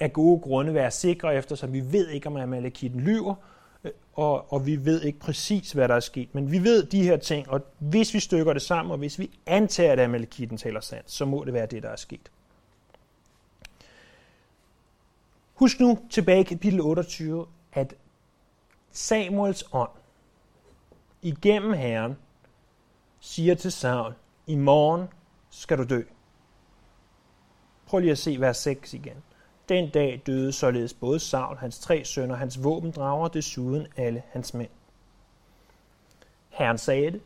af 0.00 0.12
gode 0.12 0.40
grunde 0.40 0.74
være 0.74 0.90
sikre, 0.90 1.34
eftersom 1.34 1.72
vi 1.72 1.92
ved 1.92 2.08
ikke, 2.08 2.26
om 2.26 2.36
Amalekitten 2.36 3.00
lyver, 3.00 3.34
øh, 3.84 3.90
og, 4.14 4.52
og 4.52 4.66
vi 4.66 4.84
ved 4.84 5.02
ikke 5.02 5.18
præcis, 5.18 5.72
hvad 5.72 5.88
der 5.88 5.94
er 5.94 6.00
sket. 6.00 6.34
Men 6.34 6.52
vi 6.52 6.64
ved 6.64 6.86
de 6.86 7.02
her 7.02 7.16
ting, 7.16 7.50
og 7.50 7.60
hvis 7.78 8.14
vi 8.14 8.20
stykker 8.20 8.52
det 8.52 8.62
sammen, 8.62 8.92
og 8.92 8.98
hvis 8.98 9.18
vi 9.18 9.30
antager, 9.46 9.92
at 9.92 10.00
Amalekitten 10.00 10.58
taler 10.58 10.80
sandt, 10.80 11.10
så 11.10 11.24
må 11.24 11.44
det 11.44 11.52
være 11.52 11.66
det, 11.66 11.82
der 11.82 11.88
er 11.88 11.96
sket. 11.96 12.30
Husk 15.54 15.80
nu 15.80 15.98
tilbage 16.10 16.40
i 16.40 16.42
kapitel 16.42 16.80
28, 16.80 17.46
at 17.72 17.94
Samuels 18.92 19.64
ånd 19.72 19.90
igennem 21.22 21.72
Herren 21.72 22.16
siger 23.20 23.54
til 23.54 23.72
Saul, 23.72 24.14
i 24.46 24.54
morgen 24.54 25.08
skal 25.50 25.78
du 25.78 25.84
dø. 25.84 26.02
Prøv 27.86 28.00
lige 28.00 28.10
at 28.10 28.18
se 28.18 28.36
vers 28.40 28.56
6 28.56 28.94
igen. 28.94 29.16
Den 29.68 29.90
dag 29.90 30.22
døde 30.26 30.52
således 30.52 30.94
både 30.94 31.20
Saul, 31.20 31.56
hans 31.56 31.78
tre 31.78 32.04
sønner, 32.04 32.34
hans 32.34 32.64
våbendrager 32.64 33.24
og 33.24 33.34
desuden 33.34 33.86
alle 33.96 34.22
hans 34.30 34.54
mænd. 34.54 34.70
Herren 36.48 36.78
sagde 36.78 37.10
det, 37.10 37.20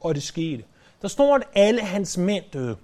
og 0.00 0.14
det 0.14 0.22
skete. 0.22 0.64
Der 1.02 1.08
står, 1.08 1.34
at 1.36 1.42
alle 1.54 1.80
hans 1.80 2.18
mænd 2.18 2.44
døde. 2.52 2.76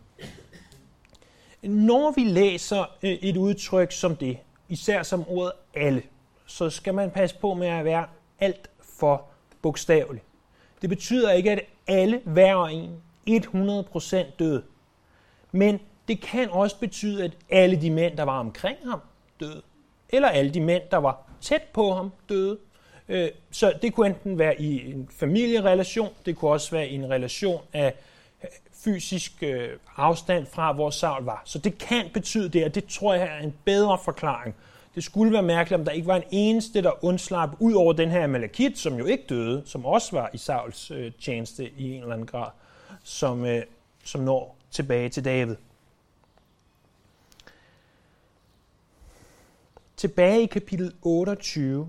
Når 1.63 2.11
vi 2.11 2.25
læser 2.25 2.81
øh, 3.03 3.11
et 3.11 3.37
udtryk 3.37 3.93
som 3.93 4.17
det, 4.17 4.39
især 4.69 5.03
som 5.03 5.25
ordet 5.29 5.53
alle, 5.75 6.03
så 6.47 6.71
skal 6.71 6.95
man 6.95 7.11
passe 7.11 7.39
på 7.39 7.55
med 7.55 7.67
at 7.67 7.85
være 7.85 8.07
alt 8.41 8.71
for 8.81 9.25
bogstavelig. 9.63 10.23
Det 10.83 10.89
betyder 10.89 11.33
ikke, 11.33 11.51
at 11.51 11.61
alle 11.87 12.21
hver 12.25 12.55
og 12.55 12.73
en 12.73 13.03
100% 13.29 14.17
døde. 14.39 14.63
Men 15.53 15.81
det 16.09 16.21
kan 16.21 16.51
også 16.51 16.79
betyde, 16.79 17.25
at 17.25 17.33
alle 17.51 17.81
de 17.81 17.91
mænd, 17.91 18.17
der 18.17 18.23
var 18.23 18.39
omkring 18.39 18.79
ham, 18.85 19.01
døde. 19.41 19.63
Eller 20.09 20.29
alle 20.29 20.51
de 20.51 20.61
mænd, 20.61 20.83
der 20.91 20.97
var 20.97 21.23
tæt 21.41 21.63
på 21.63 21.95
ham, 21.95 22.13
døde. 22.29 22.59
Øh, 23.09 23.29
så 23.51 23.73
det 23.83 23.95
kunne 23.95 24.07
enten 24.07 24.39
være 24.39 24.61
i 24.61 24.91
en 24.91 25.09
familierelation, 25.13 26.09
det 26.27 26.37
kunne 26.37 26.51
også 26.51 26.71
være 26.71 26.89
i 26.89 26.95
en 26.95 27.11
relation 27.11 27.63
af 27.73 27.95
øh, 28.45 28.49
fysisk 28.85 29.43
øh, 29.43 29.69
afstand 29.97 30.47
fra, 30.47 30.73
hvor 30.73 30.91
Saul 30.91 31.25
var. 31.25 31.43
Så 31.45 31.59
det 31.59 31.79
kan 31.79 32.11
betyde 32.15 32.49
det, 32.49 32.65
og 32.65 32.75
det 32.75 32.85
tror 32.87 33.15
jeg 33.15 33.37
er 33.39 33.45
en 33.45 33.55
bedre 33.65 33.99
forklaring 34.05 34.55
det 34.95 35.05
skulle 35.05 35.33
være 35.33 35.43
mærkeligt, 35.43 35.79
om 35.79 35.85
der 35.85 35.93
ikke 35.93 36.07
var 36.07 36.17
en 36.17 36.29
eneste, 36.31 36.83
der 36.83 37.05
undslap, 37.05 37.51
ud 37.59 37.73
over 37.73 37.93
den 37.93 38.11
her 38.11 38.27
Malakit, 38.27 38.79
som 38.79 38.95
jo 38.95 39.05
ikke 39.05 39.25
døde, 39.29 39.63
som 39.67 39.87
også 39.87 40.17
var 40.17 40.31
i 40.33 40.39
Sauls 40.39 40.91
øh, 40.91 41.13
tjeneste 41.21 41.71
i 41.71 41.93
en 41.93 42.01
eller 42.01 42.15
anden 42.15 42.27
grad, 42.27 42.51
som, 43.03 43.45
øh, 43.45 43.63
som 44.05 44.21
når 44.21 44.57
tilbage 44.71 45.09
til 45.09 45.25
David. 45.25 45.57
Tilbage 49.97 50.43
i 50.43 50.47
kapitel 50.47 50.95
28, 51.03 51.89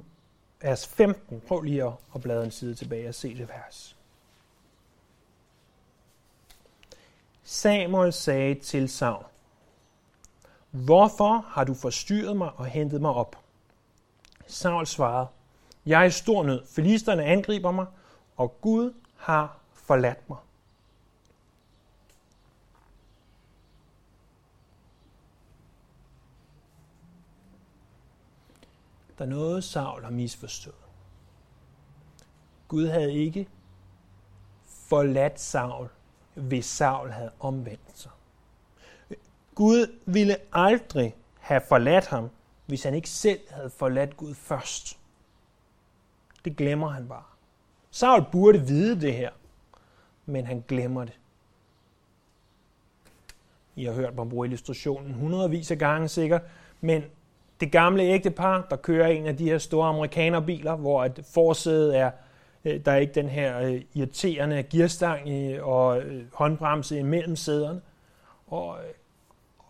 vers 0.62 0.88
15. 0.88 1.42
Prøv 1.48 1.62
lige 1.62 1.84
at, 1.84 1.94
at 2.16 2.22
bladre 2.22 2.44
en 2.44 2.52
side 2.52 2.76
tilbage 2.76 3.10
og 3.10 3.16
se 3.16 3.38
det 3.38 3.50
vers. 3.50 3.96
Samuel 7.44 8.14
sagde 8.14 8.56
til 8.56 8.90
Saul, 8.90 9.24
Hvorfor 10.72 11.46
har 11.48 11.64
du 11.64 11.74
forstyrret 11.74 12.38
mig 12.38 12.52
og 12.52 12.66
hentet 12.66 13.02
mig 13.02 13.12
op? 13.12 13.36
Saul 14.48 14.88
svarede, 14.88 15.28
Jeg 15.86 16.02
er 16.02 16.06
i 16.06 16.12
stor 16.12 16.44
nød. 16.44 16.66
Filisterne 16.68 17.24
angriber 17.24 17.72
mig, 17.72 17.86
og 18.38 18.62
Gud 18.62 18.94
har 19.16 19.60
forladt 19.74 20.30
mig. 20.30 20.38
Der 29.18 29.26
er 29.26 29.30
noget, 29.30 29.64
Saul 29.64 30.04
har 30.04 30.12
misforstået. 30.12 30.76
Gud 32.68 32.88
havde 32.88 33.14
ikke 33.14 33.48
forladt 34.66 35.40
Saul, 35.40 35.90
hvis 36.34 36.66
Saul 36.66 37.10
havde 37.10 37.32
omvendt 37.40 37.98
sig. 38.00 38.12
Gud 39.56 39.92
ville 40.06 40.36
aldrig 40.54 41.16
have 41.40 41.62
forladt 41.68 42.08
ham, 42.08 42.30
hvis 42.66 42.84
han 42.84 42.94
ikke 42.94 43.10
selv 43.10 43.40
havde 43.50 43.70
forladt 43.70 44.18
Gud 44.18 44.34
først. 44.34 44.98
Det 46.46 46.58
glemmer 46.58 46.90
han 46.90 47.08
bare. 47.08 47.24
Saul 47.92 48.26
burde 48.32 48.68
vide 48.68 49.02
det 49.02 49.14
her, 49.14 49.30
men 50.26 50.46
han 50.46 50.64
glemmer 50.68 51.06
det. 51.06 51.18
I 53.76 53.86
har 53.86 53.94
hørt 53.94 54.16
mig 54.16 54.30
bruge 54.30 54.48
illustrationen 54.48 55.14
hundredvis 55.14 55.72
af 55.72 55.78
gange 55.78 56.08
sikkert, 56.08 56.42
men 56.82 57.04
det 57.60 57.72
gamle 57.72 58.04
ægtepar, 58.04 58.68
der 58.70 58.76
kører 58.76 59.08
en 59.08 59.26
af 59.26 59.38
de 59.38 59.50
her 59.50 59.58
store 59.58 59.88
amerikanerbiler, 59.88 60.76
hvor 60.76 61.06
et 61.06 61.26
forsædet 61.34 61.98
er, 61.98 62.12
øh, 62.66 62.86
der 62.86 62.92
er 62.92 62.98
ikke 62.98 63.14
den 63.14 63.30
her 63.30 63.60
øh, 63.60 63.82
irriterende 63.94 64.64
gearstang 64.64 65.30
og 65.62 66.02
øh, 66.02 66.26
håndbremse 66.34 67.00
imellem 67.00 67.36
sæderne. 67.36 67.82
Og 68.48 68.78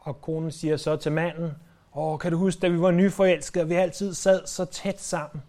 og 0.01 0.21
konen 0.21 0.51
siger 0.51 0.77
så 0.77 0.95
til 0.95 1.11
manden, 1.11 1.51
Åh, 1.95 2.19
kan 2.19 2.31
du 2.31 2.37
huske, 2.37 2.59
da 2.59 2.67
vi 2.67 2.81
var 2.81 2.91
nyforelskede, 2.91 3.67
vi 3.67 3.75
altid 3.75 4.13
sad 4.13 4.47
så 4.47 4.65
tæt 4.65 5.01
sammen. 5.01 5.43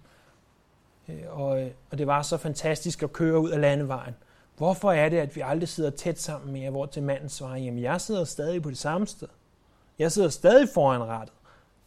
Øh, 1.09 1.23
og, 1.29 1.63
øh, 1.63 1.71
og 1.91 1.99
det 1.99 2.07
var 2.07 2.23
så 2.23 2.37
fantastisk 2.37 3.03
at 3.03 3.13
køre 3.13 3.41
ud 3.41 3.51
af 3.51 3.61
landevejen. 3.61 4.15
Hvorfor 4.57 4.93
er 4.93 5.09
det, 5.09 5.17
at 5.17 5.37
vi 5.37 5.41
aldrig 5.41 5.69
sidder 5.69 5.91
tæt 5.91 6.21
sammen 6.21 6.53
mere, 6.53 6.71
hvor 6.71 6.87
til 6.87 7.03
manden 7.03 7.29
svarer, 7.29 7.57
jamen 7.57 7.83
jeg 7.83 8.01
sidder 8.01 8.25
stadig 8.25 8.63
på 8.63 8.71
det 8.71 8.79
samme 8.79 9.07
sted. 9.07 9.29
Jeg 9.99 10.13
sidder 10.13 10.29
stadig 10.29 10.69
foran 10.75 11.05
rettet. 11.05 11.37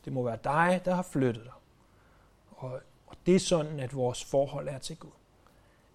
Det 0.06 0.14
må 0.14 0.24
være 0.24 0.38
dig, 0.44 0.82
der 0.86 0.96
har 0.96 1.02
flyttet 1.04 1.44
dig. 1.44 1.54
Og, 2.52 2.72
og 3.08 3.16
det 3.26 3.36
er 3.36 3.40
sådan, 3.40 3.80
at 3.80 3.96
vores 3.96 4.24
forhold 4.24 4.68
er 4.68 4.78
til 4.78 4.98
Gud. 4.98 5.10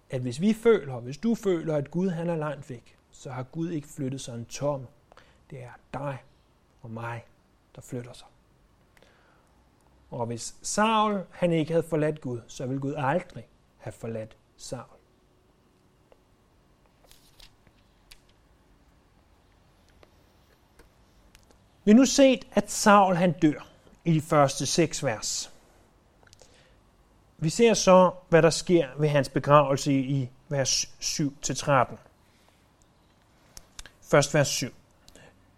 At 0.09 0.21
hvis 0.21 0.41
vi 0.41 0.53
føler, 0.53 0.99
hvis 0.99 1.17
du 1.17 1.35
føler, 1.35 1.75
at 1.75 1.91
Gud 1.91 2.09
han 2.09 2.29
er 2.29 2.35
langt 2.35 2.69
væk, 2.69 2.97
så 3.11 3.31
har 3.31 3.43
Gud 3.43 3.71
ikke 3.71 3.87
flyttet 3.87 4.21
sig 4.21 4.35
en 4.35 4.45
tom. 4.45 4.87
Det 5.49 5.63
er 5.63 5.71
dig, 5.93 6.17
og 6.81 6.91
mig, 6.91 7.25
der 7.75 7.81
flytter 7.81 8.13
sig. 8.13 8.27
Og 10.11 10.25
hvis 10.25 10.55
Saul 10.61 11.23
han 11.31 11.51
ikke 11.51 11.71
havde 11.71 11.87
forladt 11.89 12.21
Gud, 12.21 12.41
så 12.47 12.65
ville 12.65 12.81
Gud 12.81 12.93
aldrig 12.97 13.47
have 13.77 13.93
forladt 13.93 14.37
Saul. 14.57 14.97
Vi 21.83 21.91
har 21.91 21.97
nu 21.97 22.05
set, 22.05 22.47
at 22.51 22.71
Saul 22.71 23.15
han 23.15 23.31
dør 23.31 23.67
i 24.05 24.13
de 24.13 24.21
første 24.21 24.65
seks 24.65 25.03
vers. 25.03 25.51
Vi 27.37 27.49
ser 27.49 27.73
så, 27.73 28.11
hvad 28.29 28.41
der 28.41 28.49
sker 28.49 28.87
ved 28.97 29.09
hans 29.09 29.29
begravelse 29.29 29.93
i 29.93 30.29
vers 30.49 30.85
7-13. 30.85 31.97
Først 34.01 34.33
vers 34.33 34.47
7. 34.47 34.73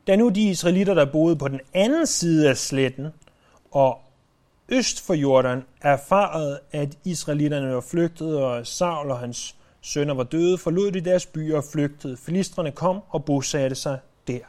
Da 0.07 0.15
nu 0.15 0.29
de 0.29 0.49
israelitter, 0.49 0.93
der 0.93 1.05
boede 1.05 1.35
på 1.35 1.47
den 1.47 1.59
anden 1.73 2.07
side 2.07 2.49
af 2.49 2.57
sletten 2.57 3.07
og 3.71 3.99
øst 4.69 5.05
for 5.05 5.13
Jordan, 5.13 5.63
erfarede, 5.81 6.59
at 6.71 6.97
israelitterne 7.03 7.75
var 7.75 7.81
flygtet, 7.81 8.37
og 8.37 8.67
Saul 8.67 9.11
og 9.11 9.19
hans 9.19 9.55
sønner 9.81 10.13
var 10.13 10.23
døde, 10.23 10.57
forlod 10.57 10.91
de 10.91 11.01
deres 11.01 11.25
byer 11.25 11.57
og 11.57 11.63
flygtede. 11.63 12.17
Filistrene 12.17 12.71
kom 12.71 12.99
og 13.09 13.25
bosatte 13.25 13.75
sig 13.75 13.99
der. 14.27 14.39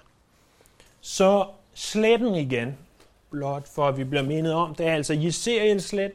Så 1.00 1.46
sletten 1.74 2.34
igen, 2.34 2.78
blot 3.30 3.68
for 3.74 3.88
at 3.88 3.98
vi 3.98 4.04
bliver 4.04 4.22
mindet 4.22 4.52
om, 4.52 4.74
det 4.74 4.86
er 4.86 4.94
altså 4.94 5.14
Jeseriens 5.14 5.84
slet. 5.84 6.12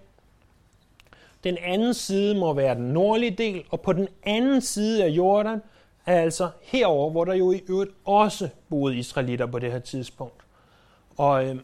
Den 1.43 1.57
anden 1.57 1.93
side 1.93 2.35
må 2.35 2.53
være 2.53 2.75
den 2.75 2.83
nordlige 2.83 3.31
del, 3.31 3.63
og 3.69 3.81
på 3.81 3.93
den 3.93 4.07
anden 4.23 4.61
side 4.61 5.03
af 5.03 5.09
Jordan 5.09 5.61
er 6.09 6.21
altså 6.21 6.49
herover, 6.61 7.11
hvor 7.11 7.25
der 7.25 7.33
jo 7.33 7.51
i 7.51 7.61
øvrigt 7.69 7.91
også 8.05 8.49
boede 8.69 8.97
israelitter 8.97 9.45
på 9.45 9.59
det 9.59 9.71
her 9.71 9.79
tidspunkt. 9.79 10.41
Og 11.17 11.45
øh, 11.45 11.55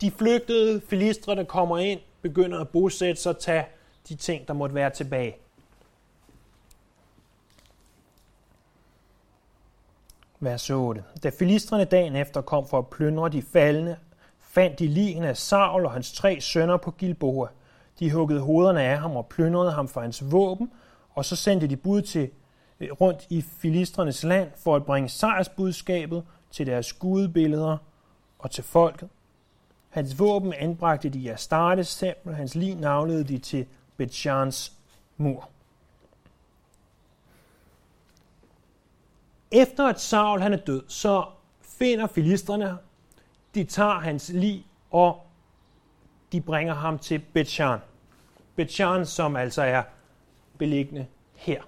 de 0.00 0.10
flygtede 0.10 0.80
filistre, 0.88 1.34
der 1.34 1.44
kommer 1.44 1.78
ind, 1.78 2.00
begynder 2.22 2.60
at 2.60 2.68
bosætte 2.68 3.22
sig 3.22 3.30
og 3.30 3.38
tage 3.38 3.66
de 4.08 4.14
ting, 4.14 4.48
der 4.48 4.54
måtte 4.54 4.74
være 4.74 4.90
tilbage. 4.90 5.36
Vers 10.40 10.70
8. 10.70 11.04
Da 11.22 11.30
filistrene 11.38 11.84
dagen 11.84 12.16
efter 12.16 12.40
kom 12.40 12.66
for 12.66 12.78
at 12.78 12.86
plyndre 12.86 13.28
de 13.28 13.42
faldende, 13.42 13.96
fandt 14.40 14.78
de 14.78 14.88
ligene 14.88 15.28
af 15.28 15.36
Saul 15.36 15.84
og 15.86 15.92
hans 15.92 16.12
tre 16.12 16.40
sønner 16.40 16.76
på 16.76 16.90
Gilboa. 16.90 17.48
De 17.98 18.12
huggede 18.12 18.40
hovederne 18.40 18.82
af 18.82 18.98
ham 18.98 19.16
og 19.16 19.26
plyndrede 19.26 19.72
ham 19.72 19.88
for 19.88 20.00
hans 20.00 20.32
våben, 20.32 20.70
og 21.14 21.24
så 21.24 21.36
sendte 21.36 21.66
de 21.66 21.76
bud 21.76 22.02
til 22.02 22.30
Øh, 22.80 22.92
rundt 22.92 23.26
i 23.30 23.42
filistrenes 23.42 24.22
land 24.22 24.50
for 24.56 24.76
at 24.76 24.84
bringe 24.84 25.08
sejrsbudskabet 25.08 26.24
til 26.50 26.66
deres 26.66 26.92
gudebilleder 26.92 27.76
og 28.38 28.50
til 28.50 28.64
folket. 28.64 29.08
Hans 29.90 30.18
våben 30.18 30.52
anbragte 30.52 31.08
de 31.08 31.18
i 31.18 31.28
Astartes 31.28 31.96
tempel, 31.96 32.34
hans 32.34 32.54
lig 32.54 32.74
navlede 32.74 33.24
de 33.24 33.38
til 33.38 33.66
Betjans 33.96 34.72
mur. 35.16 35.48
Efter 39.50 39.86
at 39.86 40.00
Saul 40.00 40.40
han 40.40 40.52
er 40.52 40.56
død, 40.56 40.82
så 40.88 41.24
finder 41.62 42.06
filisterne, 42.06 42.78
de 43.54 43.64
tager 43.64 44.00
hans 44.00 44.28
lig, 44.28 44.66
og 44.90 45.26
de 46.32 46.40
bringer 46.40 46.74
ham 46.74 46.98
til 46.98 47.18
Betjan. 47.18 47.78
Betjan, 48.56 49.06
som 49.06 49.36
altså 49.36 49.62
er 49.62 49.82
beliggende 50.58 51.06
her. 51.32 51.62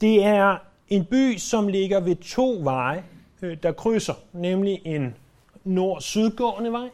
Det 0.00 0.24
er 0.24 0.56
en 0.88 1.04
by, 1.04 1.36
som 1.36 1.68
ligger 1.68 2.00
ved 2.00 2.16
to 2.16 2.58
veje, 2.62 3.04
øh, 3.42 3.56
der 3.62 3.72
krydser, 3.72 4.14
nemlig 4.32 4.80
en 4.84 5.14
nord-sydgående 5.64 6.72
vej 6.72 6.88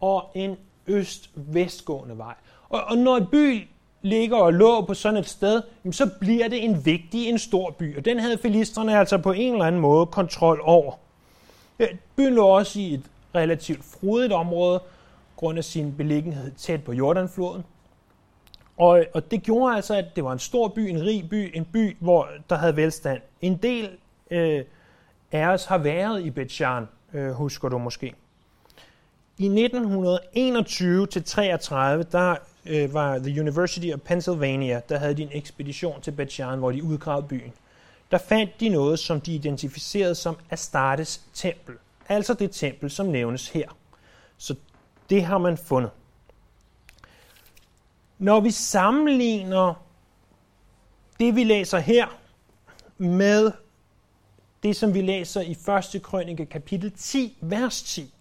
og 0.00 0.30
en 0.34 0.56
øst-vestgående 0.86 2.18
vej. 2.18 2.34
Og, 2.68 2.84
og 2.84 2.98
når 2.98 3.16
en 3.16 3.26
by 3.26 3.68
ligger 4.02 4.36
og 4.36 4.52
lå 4.52 4.84
på 4.84 4.94
sådan 4.94 5.18
et 5.18 5.28
sted, 5.28 5.62
så 5.90 6.10
bliver 6.20 6.48
det 6.48 6.64
en 6.64 6.86
vigtig, 6.86 7.28
en 7.28 7.38
stor 7.38 7.70
by. 7.70 7.96
Og 7.96 8.04
den 8.04 8.18
havde 8.18 8.38
filisterne 8.38 8.98
altså 8.98 9.18
på 9.18 9.32
en 9.32 9.52
eller 9.52 9.64
anden 9.64 9.80
måde 9.80 10.06
kontrol 10.06 10.60
over. 10.64 10.92
Øh, 11.78 11.88
byen 12.16 12.34
lå 12.34 12.46
også 12.46 12.80
i 12.80 12.94
et 12.94 13.02
relativt 13.34 13.84
frodigt 13.84 14.32
område, 14.32 14.80
grund 15.36 15.58
af 15.58 15.64
sin 15.64 15.94
beliggenhed 15.96 16.52
tæt 16.52 16.84
på 16.84 16.92
Jordanfloden. 16.92 17.64
Og, 18.80 19.04
og 19.14 19.30
det 19.30 19.42
gjorde 19.42 19.76
altså, 19.76 19.94
at 19.94 20.04
det 20.16 20.24
var 20.24 20.32
en 20.32 20.38
stor 20.38 20.68
by, 20.68 20.78
en 20.78 21.02
rig 21.02 21.28
by, 21.30 21.50
en 21.54 21.64
by, 21.64 21.96
hvor 22.00 22.28
der 22.50 22.56
havde 22.56 22.76
velstand. 22.76 23.20
En 23.40 23.56
del 23.56 23.90
øh, 24.30 24.64
af 25.32 25.46
os 25.46 25.64
har 25.64 25.78
været 25.78 26.22
i 26.22 26.30
Betsjan, 26.30 26.88
øh, 27.12 27.30
husker 27.30 27.68
du 27.68 27.78
måske. 27.78 28.14
I 29.38 29.48
1921-33, 29.48 29.54
der 32.12 32.36
øh, 32.66 32.94
var 32.94 33.18
The 33.18 33.40
University 33.40 33.92
of 33.94 34.00
Pennsylvania, 34.00 34.80
der 34.88 34.98
havde 34.98 35.14
de 35.14 35.22
en 35.22 35.30
ekspedition 35.32 36.00
til 36.00 36.10
Betsjan, 36.10 36.58
hvor 36.58 36.70
de 36.70 36.84
udgravede 36.84 37.26
byen. 37.28 37.52
Der 38.10 38.18
fandt 38.18 38.60
de 38.60 38.68
noget, 38.68 38.98
som 38.98 39.20
de 39.20 39.34
identificerede 39.34 40.14
som 40.14 40.36
Astartes 40.50 41.20
tempel. 41.34 41.74
Altså 42.08 42.34
det 42.34 42.50
tempel, 42.50 42.90
som 42.90 43.06
nævnes 43.06 43.48
her. 43.48 43.68
Så 44.38 44.54
det 45.10 45.24
har 45.24 45.38
man 45.38 45.56
fundet. 45.56 45.90
Når 48.20 48.40
vi 48.40 48.50
sammenligner 48.50 49.74
det, 51.20 51.36
vi 51.36 51.44
læser 51.44 51.78
her, 51.78 52.06
med 52.98 53.52
det, 54.62 54.76
som 54.76 54.94
vi 54.94 55.00
læser 55.00 55.40
i 55.40 55.50
1. 55.96 56.02
krønike 56.02 56.46
kapitel 56.46 56.92
10, 56.92 57.38
vers 57.40 57.82
10, 57.82 58.14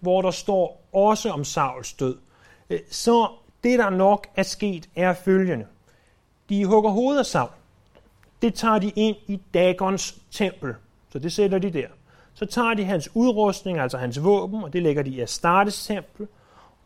hvor 0.00 0.22
der 0.22 0.30
står 0.30 0.82
også 0.92 1.30
om 1.30 1.44
Sauls 1.44 1.92
død, 1.92 2.18
øh, 2.70 2.80
så 2.90 3.28
det, 3.64 3.78
der 3.78 3.90
nok 3.90 4.26
er 4.36 4.42
sket, 4.42 4.88
er 4.96 5.14
følgende. 5.14 5.66
De 6.48 6.66
hugger 6.66 6.90
hovedet 6.90 7.18
af 7.18 7.26
Saul. 7.26 7.50
Det 8.42 8.54
tager 8.54 8.78
de 8.78 8.92
ind 8.96 9.16
i 9.26 9.40
Dagons 9.54 10.18
tempel. 10.30 10.74
Så 11.12 11.18
det 11.18 11.32
sætter 11.32 11.58
de 11.58 11.70
der. 11.70 11.88
Så 12.34 12.46
tager 12.46 12.74
de 12.74 12.84
hans 12.84 13.10
udrustning, 13.14 13.78
altså 13.78 13.98
hans 13.98 14.24
våben, 14.24 14.64
og 14.64 14.72
det 14.72 14.82
lægger 14.82 15.02
de 15.02 15.10
i 15.10 15.20
Astartes 15.20 15.86
tempel. 15.86 16.28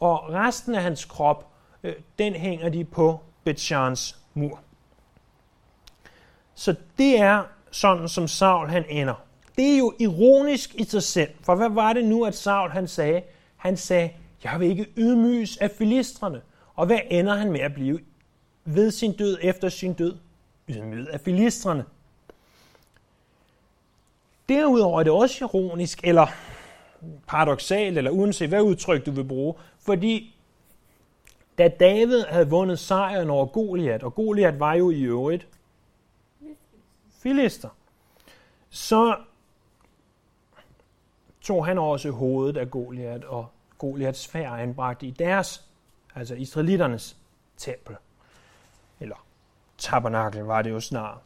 Og 0.01 0.31
resten 0.31 0.75
af 0.75 0.83
hans 0.83 1.05
krop, 1.05 1.54
Øh, 1.85 1.95
den 2.19 2.33
hænger 2.33 2.69
de 2.69 2.85
på 2.85 3.21
Betjans 3.45 4.19
mur. 4.35 4.61
Så 6.55 6.75
det 6.99 7.21
er 7.21 7.43
sådan, 7.71 8.09
som 8.09 8.29
Saul 8.29 8.69
han 8.69 8.85
ender. 8.89 9.15
Det 9.57 9.75
er 9.75 9.79
jo 9.79 9.95
ironisk 10.01 10.75
i 10.75 10.85
sig 10.85 11.03
selv, 11.03 11.31
for 11.43 11.55
hvad 11.55 11.71
var 11.71 11.93
det 11.93 12.05
nu, 12.05 12.25
at 12.25 12.35
Saul 12.35 12.71
han 12.71 12.89
sagde? 12.89 13.23
Han 13.57 13.77
sagde, 13.77 14.11
jeg 14.45 14.61
vil 14.61 14.69
ikke 14.69 14.87
ydmyges 14.97 15.57
af 15.57 15.71
filistrene. 15.71 16.41
Og 16.75 16.87
hvad 16.87 16.99
ender 17.11 17.35
han 17.35 17.53
med 17.53 17.61
at 17.61 17.75
blive 17.75 18.01
ved 18.65 18.91
sin 18.91 19.17
død, 19.17 19.39
efter 19.43 19.69
sin 19.69 19.93
død? 19.93 20.17
Ydmyget 20.69 21.07
af 21.07 21.21
filistrene. 21.21 21.85
Derudover 24.49 25.01
er 25.01 25.05
det 25.05 25.13
også 25.13 25.45
ironisk, 25.45 26.01
eller 26.05 26.27
paradoxalt, 27.27 27.99
eller 27.99 28.11
uanset 28.11 28.49
hvad 28.49 28.63
udtryk 28.63 29.07
du 29.07 29.11
vil 29.11 29.25
bruge, 29.25 29.55
fordi 29.79 30.34
da 31.59 31.69
David 31.69 32.25
havde 32.25 32.51
vundet 32.51 32.79
sejren 32.79 33.31
over 33.31 33.47
Goliat, 33.47 34.03
og 34.03 34.15
Goliat 34.15 34.61
var 34.61 34.75
jo 34.75 34.91
i 34.91 35.03
øvrigt 35.03 35.49
filister, 37.23 37.69
så 38.71 39.17
tog 41.41 41.67
han 41.67 41.79
også 41.79 42.11
hovedet 42.11 42.57
af 42.57 42.71
Goliat, 42.71 43.25
og 43.25 43.47
Goliats 43.79 44.29
fær 44.29 44.51
anbragte 44.51 45.07
i 45.07 45.11
deres, 45.11 45.65
altså 46.15 46.35
israeliternes 46.35 47.17
tempel. 47.57 47.97
Eller 49.01 49.27
tabernakel 49.79 50.41
var 50.43 50.63
det 50.63 50.71
jo 50.71 50.81
snart. 50.81 51.19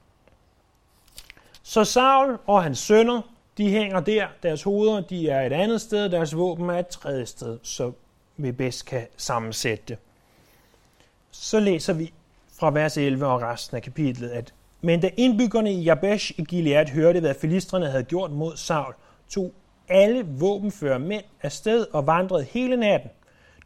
Så 1.63 1.85
Saul 1.85 2.39
og 2.47 2.63
hans 2.63 2.79
sønner, 2.79 3.23
de 3.59 3.71
hænger 3.71 4.01
der. 4.01 4.29
Deres 4.43 4.63
hoveder 4.63 5.01
de 5.01 5.29
er 5.29 5.47
et 5.47 5.53
andet 5.53 5.81
sted, 5.81 6.11
deres 6.11 6.37
våben 6.37 6.71
er 6.71 6.79
et 6.79 6.89
tredje 6.89 7.27
sted, 7.27 7.59
så 7.63 7.93
vi 8.37 8.53
bedst 8.53 8.87
kan 8.87 9.07
sammensætte 9.17 9.85
det. 9.89 9.99
Så 11.31 11.61
læser 11.61 11.93
vi 11.93 12.13
fra 12.59 12.71
vers 12.71 12.97
11 12.97 13.27
og 13.27 13.43
resten 13.43 13.77
af 13.77 13.83
kapitlet, 13.83 14.29
at 14.31 14.55
men 14.81 15.01
da 15.01 15.11
indbyggerne 15.17 15.73
i 15.73 15.83
Jabesh 15.83 16.33
i 16.39 16.45
Gilead 16.45 16.89
hørte, 16.89 17.21
hvad 17.21 17.35
filistrene 17.35 17.91
havde 17.91 18.05
gjort 18.05 18.31
mod 18.31 18.57
Saul, 18.57 18.95
tog 19.29 19.53
alle 19.89 20.27
våbenfører 20.27 20.99
mænd 20.99 21.25
afsted 21.43 21.87
og 21.93 22.07
vandrede 22.07 22.45
hele 22.45 22.77
natten. 22.77 23.11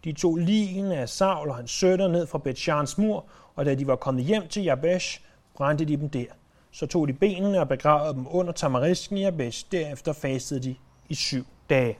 De 0.04 0.12
tog 0.12 0.36
ligene 0.36 0.96
af 0.96 1.08
Saul 1.08 1.48
og 1.48 1.56
hans 1.56 1.70
sønner 1.70 2.08
ned 2.08 2.26
fra 2.26 2.38
Betjans 2.38 2.98
mur, 2.98 3.24
og 3.56 3.64
da 3.64 3.74
de 3.74 3.86
var 3.86 3.96
kommet 3.96 4.24
hjem 4.24 4.48
til 4.48 4.62
Jabesh, 4.62 5.20
brændte 5.54 5.84
de 5.84 5.96
dem 5.96 6.10
der. 6.10 6.26
Så 6.70 6.86
tog 6.86 7.08
de 7.08 7.12
benene 7.12 7.60
og 7.60 7.68
begravede 7.68 8.14
dem 8.14 8.26
under 8.30 8.52
tamarisken 8.52 9.16
i 9.16 9.22
Jabesh. 9.22 9.66
Derefter 9.72 10.12
fastede 10.12 10.60
de 10.60 10.74
i 11.08 11.14
syv 11.14 11.44
dage. 11.70 11.98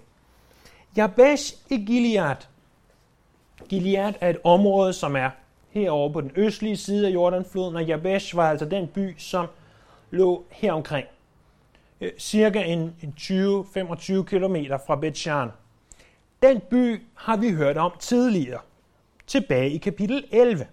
Jabesh 0.97 1.55
i 1.71 1.85
Gilead. 1.85 2.37
Gilead 3.69 4.15
er 4.21 4.31
et 4.31 4.39
område, 4.45 4.93
som 4.93 5.17
er 5.17 5.31
herovre 5.73 6.13
på 6.13 6.21
den 6.21 6.33
østlige 6.37 6.77
side 6.77 7.07
af 7.07 7.11
Jordanfloden, 7.11 7.77
og 7.77 7.85
Jabesh 7.85 8.37
var 8.37 8.51
altså 8.51 8.67
den 8.67 8.87
by, 8.87 9.15
som 9.19 9.47
lå 10.11 10.45
heromkring. 10.51 11.07
omkring. 11.07 12.21
cirka 12.21 12.63
en, 12.63 12.97
en 13.03 13.15
20-25 13.19 14.23
km 14.23 14.57
fra 14.87 14.97
Bethshan. 14.97 15.49
Den 16.43 16.61
by 16.71 17.03
har 17.15 17.37
vi 17.37 17.51
hørt 17.51 17.77
om 17.77 17.93
tidligere, 18.01 18.61
tilbage 19.27 19.71
i 19.71 19.79
kapitel 19.79 20.25
11. 20.31 20.67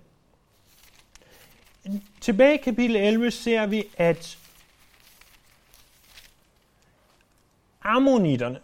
Tilbage 2.22 2.54
i 2.54 2.62
kapitel 2.62 2.96
11 2.96 3.32
ser 3.32 3.66
vi, 3.66 3.84
at 3.98 4.38
ammonitterne, 7.82 8.60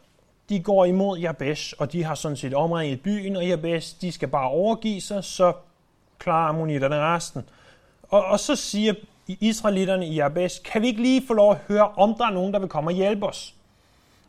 de 0.49 0.63
går 0.63 0.85
imod 0.85 1.19
Jabesh, 1.19 1.73
og 1.77 1.91
de 1.91 2.03
har 2.03 2.15
sådan 2.15 2.37
set 2.37 2.53
omringet 2.53 3.01
byen, 3.01 3.35
og 3.35 3.47
Jabesh, 3.47 4.01
de 4.01 4.11
skal 4.11 4.27
bare 4.27 4.49
overgive 4.49 5.01
sig, 5.01 5.23
så 5.23 5.53
klarer 6.19 6.49
ammonitterne 6.49 6.99
resten. 6.99 7.43
Og, 8.09 8.25
og 8.25 8.39
så 8.39 8.55
siger 8.55 8.93
israelitterne 9.27 10.07
i 10.07 10.15
Jabes, 10.15 10.61
kan 10.65 10.81
vi 10.81 10.87
ikke 10.87 11.01
lige 11.01 11.27
få 11.27 11.33
lov 11.33 11.51
at 11.51 11.57
høre, 11.67 11.87
om 11.87 12.15
der 12.17 12.25
er 12.25 12.31
nogen, 12.31 12.53
der 12.53 12.59
vil 12.59 12.69
komme 12.69 12.89
og 12.89 12.93
hjælpe 12.93 13.25
os? 13.25 13.55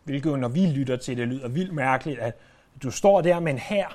Hvilket 0.04 0.38
når 0.38 0.48
vi 0.48 0.66
lytter 0.66 0.96
til 0.96 1.16
det, 1.16 1.28
lyder 1.28 1.48
vildt 1.48 1.72
mærkeligt, 1.72 2.18
at 2.18 2.34
du 2.82 2.90
står 2.90 3.20
der 3.20 3.40
med 3.40 3.52
en 3.52 3.58
her, 3.58 3.86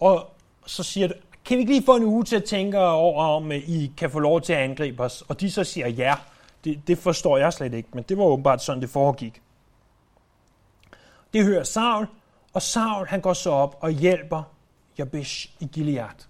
og 0.00 0.30
så 0.66 0.82
siger 0.82 1.08
du, 1.08 1.14
kan 1.44 1.56
vi 1.56 1.60
ikke 1.60 1.72
lige 1.72 1.84
få 1.84 1.96
en 1.96 2.04
uge 2.04 2.24
til 2.24 2.36
at 2.36 2.44
tænke 2.44 2.78
over, 2.78 3.24
om 3.24 3.52
øh, 3.52 3.58
I 3.58 3.92
kan 3.96 4.10
få 4.10 4.18
lov 4.18 4.40
til 4.40 4.52
at 4.52 4.58
angribe 4.58 5.02
os? 5.02 5.24
Og 5.28 5.40
de 5.40 5.50
så 5.50 5.64
siger 5.64 5.88
ja. 5.88 6.14
Det, 6.64 6.80
det 6.86 6.98
forstår 6.98 7.38
jeg 7.38 7.52
slet 7.52 7.74
ikke, 7.74 7.88
men 7.92 8.04
det 8.08 8.18
var 8.18 8.24
åbenbart 8.24 8.62
sådan, 8.62 8.82
det 8.82 8.90
foregik. 8.90 9.42
Det 11.32 11.44
hører 11.44 11.64
Saul, 11.64 12.06
og 12.52 12.62
Saul 12.62 13.06
han 13.06 13.20
går 13.20 13.32
så 13.32 13.50
op 13.50 13.78
og 13.80 13.90
hjælper 13.90 14.42
Jabesh 14.98 15.50
i 15.60 15.64
Gilead 15.72 16.26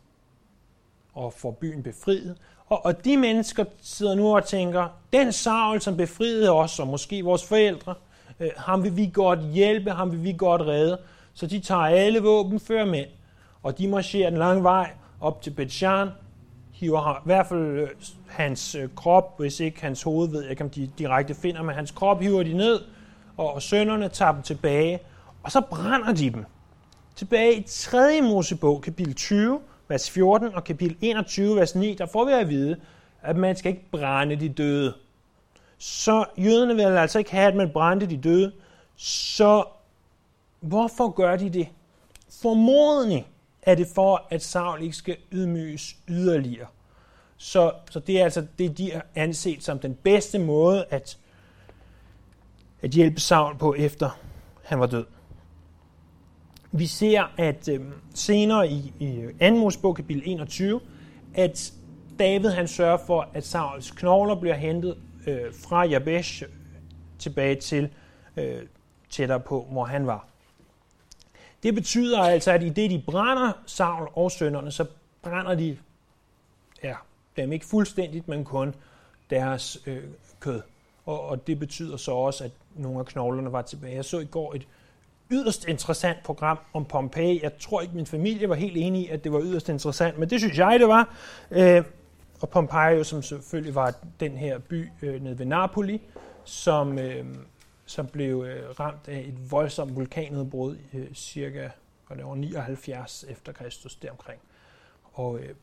og 1.17 1.33
får 1.33 1.51
byen 1.51 1.83
befriet. 1.83 2.37
Og, 2.67 2.85
og 2.85 3.05
de 3.05 3.17
mennesker 3.17 3.65
sidder 3.83 4.15
nu 4.15 4.37
og 4.37 4.45
tænker, 4.45 4.89
den 5.13 5.33
Saul, 5.33 5.81
som 5.81 5.97
befriede 5.97 6.53
os, 6.53 6.79
og 6.79 6.87
måske 6.87 7.25
vores 7.25 7.45
forældre, 7.45 7.95
øh, 8.41 8.51
ham 8.57 8.85
vil 8.85 8.97
vi 8.97 9.11
godt 9.13 9.41
hjælpe, 9.41 9.91
ham 9.91 10.13
vil 10.13 10.25
vi 10.25 10.35
godt 10.39 10.63
redde. 10.63 10.99
Så 11.35 11.47
de 11.47 11.61
tager 11.61 11.81
alle 11.81 12.21
våben 12.21 12.61
før 12.61 12.85
mænd, 12.85 13.09
og 13.63 13.79
de 13.79 13.89
marcherer 13.89 14.29
en 14.29 14.37
lang 14.37 14.63
vej 14.63 14.91
op 15.21 15.43
til 15.43 15.51
Betshan, 15.51 16.09
hiver 16.73 17.17
i 17.17 17.23
hvert 17.25 17.47
fald 17.47 17.61
øh, 17.61 17.89
hans 18.27 18.75
øh, 18.75 18.89
krop, 18.97 19.39
hvis 19.39 19.61
ikke 19.61 19.81
hans 19.81 20.03
hoved, 20.03 20.31
ved 20.31 20.43
jeg 20.43 20.51
ikke 20.51 20.65
om 20.65 20.71
de 20.71 20.91
direkte 20.99 21.35
finder, 21.35 21.63
men 21.63 21.75
hans 21.75 21.91
krop 21.91 22.21
hiver 22.21 22.43
de 22.43 22.53
ned, 22.53 22.81
og, 23.37 23.55
og 23.55 23.63
sønderne 23.63 24.09
tager 24.09 24.33
dem 24.33 24.43
tilbage, 24.43 24.99
og 25.43 25.53
så 25.53 25.61
brænder 25.61 26.13
de 26.13 26.31
dem. 26.31 26.45
Tilbage 27.17 27.55
i 27.55 27.63
3. 27.69 28.21
Mosebog, 28.23 28.83
kapitel 28.83 29.15
20, 29.15 29.61
vers 29.89 30.11
14 30.11 30.55
og 30.55 30.65
kapitel 30.65 30.97
21, 31.01 31.57
vers 31.57 31.75
9, 31.75 31.95
der 31.95 32.07
får 32.07 32.25
vi 32.25 32.33
at 32.33 32.49
vide, 32.49 32.77
at 33.23 33.37
man 33.37 33.57
skal 33.57 33.73
ikke 33.73 33.91
brænde 33.91 34.37
de 34.37 34.49
døde. 34.49 34.95
Så 35.79 36.25
jøderne 36.39 36.75
vil 36.75 36.83
altså 36.83 37.19
ikke 37.19 37.31
have, 37.31 37.49
at 37.49 37.57
man 37.57 37.71
brændte 37.71 38.07
de 38.07 38.17
døde. 38.17 38.53
Så 38.97 39.65
hvorfor 40.61 41.09
gør 41.09 41.37
de 41.37 41.51
det? 41.51 41.69
Formodentlig 42.43 43.27
er 43.63 43.75
det 43.75 43.87
for, 43.95 44.27
at 44.31 44.43
Saul 44.43 44.83
ikke 44.83 44.97
skal 44.97 45.17
ydmyges 45.33 45.97
yderligere. 46.09 46.67
Så, 47.37 47.73
så 47.91 48.01
det 48.01 48.21
er 48.21 48.25
altså 48.25 48.47
det, 48.59 48.79
de 48.79 48.93
har 48.93 49.07
anset 49.15 49.65
som 49.65 49.79
den 49.79 49.95
bedste 49.95 50.39
måde 50.39 50.85
at, 50.91 51.19
at 52.83 52.91
hjælpe 52.91 53.21
Saul 53.21 53.59
på, 53.59 53.75
efter 53.75 54.19
han 54.65 54.81
var 54.81 54.87
død. 54.87 55.05
Vi 56.73 56.87
ser, 56.87 57.33
at 57.37 57.69
øh, 57.69 57.81
senere 58.15 58.69
i, 58.69 58.93
i 58.99 59.27
2. 59.41 59.55
Mosebog, 59.55 59.97
kapitel 59.97 60.23
21, 60.27 60.81
at 61.35 61.73
David 62.19 62.51
han 62.51 62.69
sørger 62.69 62.99
for, 63.07 63.29
at 63.35 63.47
Sauls 63.47 63.91
knogler 63.91 64.35
bliver 64.35 64.55
hentet 64.55 64.97
øh, 65.27 65.55
fra 65.55 65.85
Jabesh 65.85 66.43
tilbage 67.19 67.55
til 67.55 67.89
øh, 68.37 68.63
tættere 69.11 69.41
på, 69.41 69.67
hvor 69.71 69.85
han 69.85 70.07
var. 70.07 70.27
Det 71.63 71.75
betyder 71.75 72.21
altså, 72.21 72.51
at 72.51 72.63
i 72.63 72.69
det 72.69 72.91
de 72.91 73.03
brænder 73.07 73.53
Saul 73.67 74.09
og 74.15 74.31
sønderne, 74.31 74.71
så 74.71 74.87
brænder 75.23 75.55
de 75.55 75.79
ja, 76.83 76.95
dem 77.37 77.53
ikke 77.53 77.67
fuldstændigt, 77.67 78.29
men 78.29 78.45
kun 78.45 78.75
deres 79.31 79.79
øh, 79.87 80.05
kød. 80.41 80.63
Og, 81.07 81.21
og 81.21 81.47
det 81.47 81.59
betyder 81.59 81.97
så 81.97 82.13
også, 82.13 82.45
at 82.45 82.51
nogle 82.75 82.99
af 82.99 83.07
knoglerne 83.07 83.53
var 83.53 83.63
tilbage. 83.63 83.95
Jeg 83.95 84.05
så 84.05 84.19
i 84.19 84.25
går 84.25 84.55
et 84.55 84.67
yderst 85.31 85.65
interessant 85.65 86.23
program 86.25 86.59
om 86.73 86.85
Pompeji. 86.85 87.41
Jeg 87.43 87.59
tror 87.59 87.81
ikke, 87.81 87.95
min 87.95 88.07
familie 88.07 88.49
var 88.49 88.55
helt 88.55 88.77
enig 88.77 89.03
i, 89.03 89.09
at 89.09 89.25
det 89.25 89.33
var 89.33 89.41
yderst 89.43 89.69
interessant, 89.69 90.19
men 90.19 90.31
det 90.31 90.41
synes 90.41 90.59
jeg, 90.59 90.81
det 90.81 90.89
var. 90.89 91.17
Øh, 91.51 91.85
og 92.41 92.49
Pompeji, 92.49 93.05
som 93.05 93.23
selvfølgelig 93.23 93.75
var 93.75 93.95
den 94.21 94.37
her 94.37 94.59
by 94.59 94.89
øh, 95.03 95.23
nede 95.23 95.39
ved 95.39 95.47
Napoli, 95.47 96.01
som, 96.45 96.99
øh, 96.99 97.25
som 97.87 98.07
blev 98.07 98.45
øh, 98.49 98.81
ramt 98.81 99.09
af 99.09 99.19
et 99.19 99.51
voldsomt 99.51 99.97
vulkanudbrud 99.97 100.77
øh, 100.95 101.15
cirka 101.15 101.69
var 102.09 102.17
det 102.17 102.25
år 102.25 102.35
79 102.35 103.25
efter 103.29 103.53
Kristus 103.53 103.97
deromkring. 103.97 104.41
Og 105.13 105.39
øh, 105.39 105.55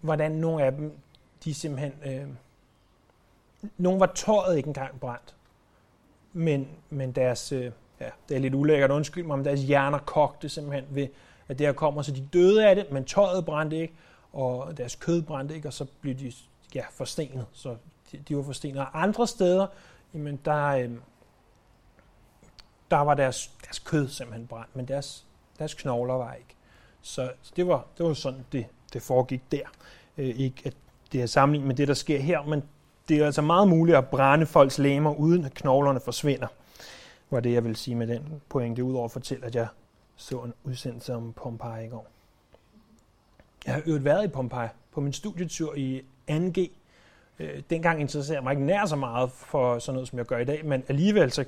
hvordan 0.00 0.32
nogle 0.32 0.64
af 0.64 0.72
dem, 0.72 0.92
de 1.44 1.54
simpelthen, 1.54 1.92
øh, 2.04 2.28
nogle 3.78 4.00
var 4.00 4.12
tøjet 4.14 4.56
ikke 4.56 4.66
engang 4.66 5.00
brændt, 5.00 5.34
men, 6.32 6.68
men 6.90 7.12
deres, 7.12 7.52
øh, 7.52 7.72
ja, 8.00 8.10
det 8.28 8.34
er 8.34 8.40
lidt 8.40 8.54
ulækkert, 8.54 8.90
undskyld 8.90 9.24
mig, 9.24 9.38
men 9.38 9.44
deres 9.44 9.60
hjerner 9.60 9.98
kogte 9.98 10.48
simpelthen 10.48 10.84
ved, 10.90 11.08
at 11.48 11.58
det 11.58 11.66
her 11.66 11.72
kommer, 11.72 12.02
så 12.02 12.12
de 12.12 12.28
døde 12.32 12.68
af 12.68 12.74
det, 12.76 12.92
men 12.92 13.04
tøjet 13.04 13.44
brændte 13.44 13.76
ikke, 13.76 13.94
og 14.32 14.76
deres 14.76 14.94
kød 14.94 15.22
brændte 15.22 15.54
ikke, 15.54 15.68
og 15.68 15.72
så 15.72 15.86
blev 16.00 16.14
de 16.14 16.32
ja, 16.74 16.82
forstenet, 16.90 17.46
så 17.52 17.76
de, 18.12 18.18
de 18.28 18.36
var 18.36 18.42
forstenet. 18.42 18.78
Og 18.78 19.02
andre 19.02 19.26
steder, 19.26 19.66
jamen 20.14 20.40
der, 20.44 20.66
øh, 20.66 20.90
der 22.90 22.98
var 22.98 23.14
deres, 23.14 23.50
deres 23.64 23.78
kød 23.78 24.08
simpelthen 24.08 24.46
brændt, 24.46 24.76
men 24.76 24.88
deres, 24.88 25.26
deres 25.58 25.74
knogler 25.74 26.14
var 26.14 26.34
ikke. 26.34 26.56
Så, 27.02 27.30
så 27.42 27.52
det, 27.56 27.66
var, 27.66 27.86
det 27.98 28.06
var 28.06 28.14
sådan, 28.14 28.44
det, 28.52 28.66
det 28.92 29.02
foregik 29.02 29.42
der. 29.52 29.66
Øh, 30.18 30.26
ikke 30.26 30.62
at 30.64 30.74
det 31.12 31.22
er 31.22 31.26
sammenlignet 31.26 31.66
med 31.66 31.76
det, 31.76 31.88
der 31.88 31.94
sker 31.94 32.18
her, 32.18 32.42
men 32.42 32.62
det 33.08 33.18
er 33.18 33.26
altså 33.26 33.42
meget 33.42 33.68
muligt 33.68 33.96
at 33.96 34.08
brænde 34.08 34.46
folks 34.46 34.78
læmer, 34.78 35.14
uden 35.14 35.44
at 35.44 35.54
knoglerne 35.54 36.00
forsvinder 36.00 36.46
var 37.30 37.40
det, 37.40 37.52
jeg 37.52 37.64
vil 37.64 37.76
sige 37.76 37.94
med 37.94 38.06
den 38.06 38.42
pointe, 38.48 38.84
udover 38.84 39.04
at 39.04 39.10
fortælle, 39.10 39.46
at 39.46 39.54
jeg 39.54 39.66
så 40.16 40.38
en 40.38 40.54
udsendelse 40.64 41.14
om 41.14 41.32
Pompeji 41.32 41.86
i 41.86 41.88
går. 41.88 42.06
Jeg 43.66 43.74
har 43.74 43.82
øvet 43.86 44.04
været 44.04 44.24
i 44.24 44.28
Pompeji 44.28 44.68
på 44.92 45.00
min 45.00 45.12
studietur 45.12 45.74
i 45.74 46.02
2G. 46.30 46.70
Øh, 47.38 47.62
dengang 47.70 48.00
interesserede 48.00 48.36
jeg 48.36 48.42
mig 48.42 48.50
ikke 48.50 48.64
nær 48.64 48.86
så 48.86 48.96
meget 48.96 49.30
for 49.30 49.78
sådan 49.78 49.94
noget, 49.94 50.08
som 50.08 50.18
jeg 50.18 50.26
gør 50.26 50.38
i 50.38 50.44
dag, 50.44 50.64
men 50.64 50.84
alligevel 50.88 51.32
så 51.32 51.44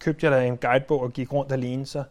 købte 0.00 0.26
jeg 0.26 0.32
da 0.32 0.46
en 0.46 0.56
guidebog 0.56 1.00
og 1.00 1.12
gik 1.12 1.32
rundt 1.32 1.52
alene, 1.52 1.86
så, 1.86 2.04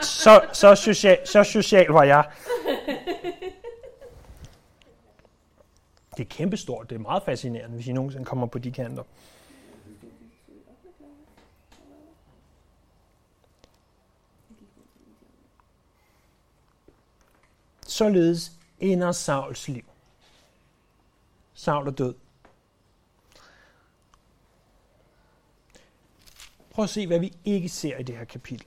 så, 0.00 0.40
så, 0.52 0.74
social, 0.74 1.18
så 1.24 1.44
social 1.44 1.86
var 1.86 2.02
jeg. 2.02 2.24
Det 6.16 6.24
er 6.26 6.28
kæmpestort, 6.28 6.90
det 6.90 6.96
er 6.96 7.00
meget 7.00 7.22
fascinerende, 7.22 7.74
hvis 7.74 7.86
I 7.86 7.92
nogensinde 7.92 8.24
kommer 8.24 8.46
på 8.46 8.58
de 8.58 8.72
kanter. 8.72 9.02
Således 18.00 18.52
ender 18.78 19.12
Sauls 19.12 19.68
liv. 19.68 19.84
Saul 21.54 21.86
er 21.86 21.90
død. 21.90 22.14
Prøv 26.70 26.82
at 26.82 26.90
se, 26.90 27.06
hvad 27.06 27.18
vi 27.18 27.32
ikke 27.44 27.68
ser 27.68 27.98
i 27.98 28.02
det 28.02 28.16
her 28.16 28.24
kapitel. 28.24 28.66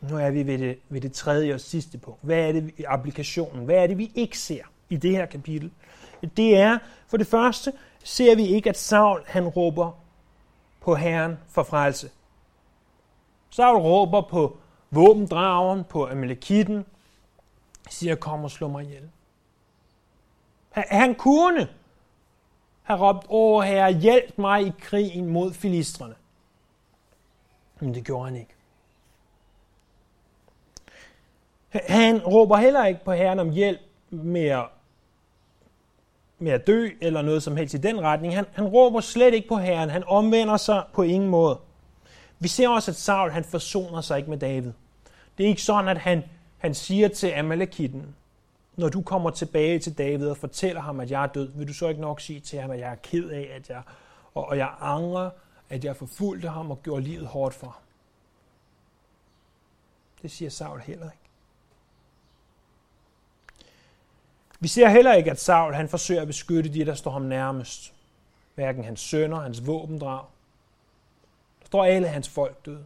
Nu 0.00 0.18
er 0.18 0.30
vi 0.30 0.46
ved 0.46 0.58
det, 0.58 0.78
ved 0.88 1.00
det 1.00 1.12
tredje 1.12 1.54
og 1.54 1.60
sidste 1.60 1.98
punkt. 1.98 2.20
Hvad 2.22 2.48
er 2.48 2.52
det 2.52 2.74
i 2.76 2.84
applikationen? 2.84 3.64
Hvad 3.64 3.76
er 3.76 3.86
det, 3.86 3.98
vi 3.98 4.12
ikke 4.14 4.38
ser 4.38 4.64
i 4.88 4.96
det 4.96 5.10
her 5.10 5.26
kapitel? 5.26 5.70
Det 6.36 6.56
er, 6.56 6.78
for 7.06 7.16
det 7.16 7.26
første, 7.26 7.72
ser 8.04 8.36
vi 8.36 8.46
ikke, 8.46 8.70
at 8.70 8.78
Saul 8.78 9.22
han 9.26 9.48
råber 9.48 9.92
på 10.80 10.94
Herren 10.94 11.36
for 11.48 11.62
frelse. 11.62 12.10
Saul 13.50 13.76
råber 13.76 14.20
på 14.20 14.56
våbendragen, 14.90 15.84
på 15.84 16.06
Amalekitten, 16.06 16.84
siger, 17.90 18.14
kom 18.14 18.44
og 18.44 18.50
slå 18.50 18.68
mig 18.68 18.84
ihjel. 18.84 19.10
Han 20.70 21.14
kunne 21.14 21.68
have 22.82 23.00
råbt, 23.00 23.26
åh 23.28 23.64
herre, 23.64 23.92
hjælp 23.92 24.38
mig 24.38 24.66
i 24.66 24.72
krigen 24.80 25.28
mod 25.28 25.52
filistrene. 25.52 26.14
Men 27.80 27.94
det 27.94 28.04
gjorde 28.04 28.24
han 28.24 28.36
ikke. 28.36 28.54
Han 31.70 32.22
råber 32.22 32.56
heller 32.56 32.84
ikke 32.84 33.04
på 33.04 33.12
Herren 33.12 33.38
om 33.38 33.50
hjælp 33.50 33.80
med 34.10 34.46
at, 34.46 34.64
med 36.38 36.52
at 36.52 36.66
dø, 36.66 36.88
eller 37.00 37.22
noget 37.22 37.42
som 37.42 37.56
helst 37.56 37.74
i 37.74 37.78
den 37.78 38.00
retning. 38.00 38.34
Han, 38.34 38.46
han 38.52 38.64
råber 38.64 39.00
slet 39.00 39.34
ikke 39.34 39.48
på 39.48 39.56
Herren. 39.56 39.90
Han 39.90 40.04
omvender 40.06 40.56
sig 40.56 40.84
på 40.92 41.02
ingen 41.02 41.30
måde. 41.30 41.58
Vi 42.38 42.48
ser 42.48 42.68
også, 42.68 42.90
at 42.90 42.96
Saul 42.96 43.30
han 43.30 43.44
forsoner 43.44 44.00
sig 44.00 44.18
ikke 44.18 44.30
med 44.30 44.38
David. 44.38 44.72
Det 45.38 45.44
er 45.44 45.48
ikke 45.48 45.62
sådan, 45.62 45.88
at 45.88 45.98
han 45.98 46.24
han 46.64 46.74
siger 46.74 47.08
til 47.08 47.26
Amalekitten, 47.26 48.16
når 48.76 48.88
du 48.88 49.02
kommer 49.02 49.30
tilbage 49.30 49.78
til 49.78 49.98
David 49.98 50.28
og 50.28 50.36
fortæller 50.36 50.80
ham, 50.80 51.00
at 51.00 51.10
jeg 51.10 51.22
er 51.22 51.26
død, 51.26 51.52
vil 51.54 51.68
du 51.68 51.74
så 51.74 51.88
ikke 51.88 52.00
nok 52.00 52.20
sige 52.20 52.40
til 52.40 52.60
ham, 52.60 52.70
at 52.70 52.78
jeg 52.78 52.90
er 52.90 52.94
ked 52.94 53.30
af, 53.30 53.50
at 53.54 53.70
jeg, 53.70 53.82
og, 54.34 54.48
og 54.48 54.58
jeg 54.58 54.74
angrer, 54.80 55.30
at 55.70 55.84
jeg 55.84 55.96
forfulgte 55.96 56.48
ham 56.48 56.70
og 56.70 56.82
gjorde 56.82 57.02
livet 57.02 57.26
hårdt 57.26 57.54
for 57.54 57.66
ham. 57.66 57.82
Det 60.22 60.30
siger 60.30 60.50
Saul 60.50 60.80
heller 60.80 61.10
ikke. 61.10 61.30
Vi 64.60 64.68
ser 64.68 64.88
heller 64.88 65.12
ikke, 65.12 65.30
at 65.30 65.40
Saul 65.40 65.74
han 65.74 65.88
forsøger 65.88 66.20
at 66.20 66.26
beskytte 66.26 66.74
de, 66.74 66.86
der 66.86 66.94
står 66.94 67.10
ham 67.10 67.22
nærmest. 67.22 67.94
Hverken 68.54 68.84
hans 68.84 69.00
sønner, 69.00 69.40
hans 69.40 69.66
våbendrag. 69.66 70.24
Der 71.60 71.66
står 71.66 71.84
alle 71.84 72.08
hans 72.08 72.28
folk 72.28 72.66
døde. 72.66 72.84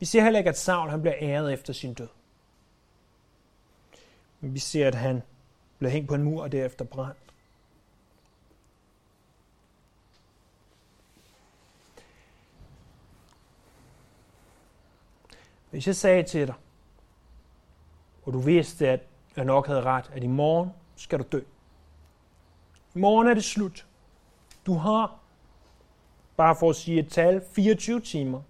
Vi 0.00 0.06
ser 0.06 0.22
heller 0.22 0.38
ikke, 0.38 0.50
at 0.50 0.58
Saul 0.58 0.90
han 0.90 1.00
bliver 1.00 1.16
æret 1.20 1.52
efter 1.52 1.72
sin 1.72 1.94
død. 1.94 2.08
Men 4.40 4.54
vi 4.54 4.58
ser, 4.58 4.88
at 4.88 4.94
han 4.94 5.22
bliver 5.78 5.90
hængt 5.90 6.08
på 6.08 6.14
en 6.14 6.22
mur 6.22 6.42
og 6.42 6.52
derefter 6.52 6.84
brændt. 6.84 7.18
Hvis 15.70 15.86
jeg 15.86 15.96
sagde 15.96 16.22
til 16.22 16.46
dig, 16.46 16.54
og 18.22 18.32
du 18.32 18.38
vidste, 18.38 18.88
at 18.88 19.00
jeg 19.36 19.44
nok 19.44 19.66
havde 19.66 19.82
ret, 19.82 20.10
at 20.14 20.22
i 20.22 20.26
morgen 20.26 20.70
skal 20.96 21.18
du 21.18 21.24
dø. 21.32 21.40
I 22.94 22.98
morgen 22.98 23.28
er 23.28 23.34
det 23.34 23.44
slut. 23.44 23.86
Du 24.66 24.74
har, 24.74 25.18
bare 26.36 26.56
for 26.56 26.70
at 26.70 26.76
sige 26.76 27.00
et 27.00 27.08
tal, 27.08 27.42
24 27.52 28.00
timer 28.00 28.42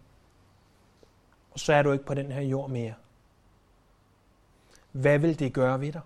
så 1.56 1.72
er 1.72 1.82
du 1.82 1.92
ikke 1.92 2.04
på 2.04 2.14
den 2.14 2.32
her 2.32 2.40
jord 2.40 2.70
mere. 2.70 2.94
Hvad 4.92 5.18
vil 5.18 5.38
det 5.38 5.52
gøre 5.52 5.80
ved 5.80 5.92
dig? 5.92 6.00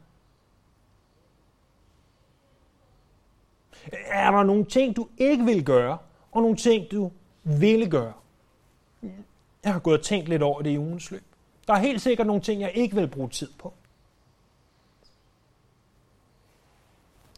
Er 4.07 4.31
der 4.31 4.43
nogle 4.43 4.65
ting, 4.65 4.97
du 4.97 5.09
ikke 5.19 5.45
vil 5.45 5.65
gøre, 5.65 5.99
og 6.33 6.43
nogle 6.43 6.57
ting, 6.57 6.91
du 6.91 7.13
ville 7.43 7.91
gøre? 7.91 8.13
Jeg 9.65 9.73
har 9.73 9.81
gået 9.81 9.99
og 9.99 10.05
tænkt 10.05 10.29
lidt 10.29 10.43
over 10.43 10.63
det 10.63 10.71
i 10.71 10.79
ugens 10.79 11.11
løb. 11.11 11.25
Der 11.67 11.73
er 11.75 11.79
helt 11.79 12.01
sikkert 12.01 12.27
nogle 12.27 12.43
ting, 12.43 12.61
jeg 12.61 12.73
ikke 12.75 12.97
vil 12.97 13.09
bruge 13.09 13.29
tid 13.29 13.53
på. 13.59 13.73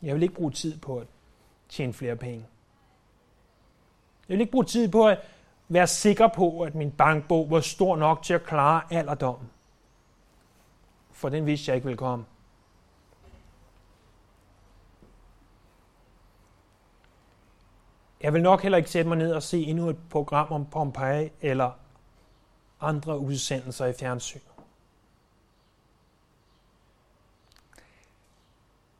Jeg 0.03 0.15
vil 0.15 0.23
ikke 0.23 0.35
bruge 0.35 0.51
tid 0.51 0.79
på 0.79 0.99
at 0.99 1.07
tjene 1.69 1.93
flere 1.93 2.17
penge. 2.17 2.47
Jeg 4.29 4.35
vil 4.35 4.41
ikke 4.41 4.53
bruge 4.53 4.65
tid 4.65 4.89
på 4.89 5.09
at 5.09 5.19
være 5.69 5.87
sikker 5.87 6.29
på, 6.29 6.61
at 6.61 6.75
min 6.75 6.91
bankbog 6.91 7.51
var 7.51 7.61
stor 7.61 7.97
nok 7.97 8.23
til 8.23 8.35
at 8.35 8.45
klare 8.45 8.83
alderdommen. 8.91 9.51
For 11.13 11.29
den 11.29 11.47
vidste 11.47 11.71
jeg 11.71 11.77
ikke 11.77 11.85
ville 11.85 11.99
komme. 11.99 12.25
Jeg 18.21 18.33
vil 18.33 18.43
nok 18.43 18.63
heller 18.63 18.79
ikke 18.79 18.91
sætte 18.91 19.09
mig 19.09 19.19
ned 19.19 19.33
og 19.33 19.43
se 19.43 19.63
endnu 19.63 19.89
et 19.89 19.99
program 20.11 20.53
om 20.53 20.67
Pompeji 20.67 21.31
eller 21.41 21.71
andre 22.81 23.19
udsendelser 23.19 23.87
i 23.87 23.93
fjernsyn. 23.93 24.41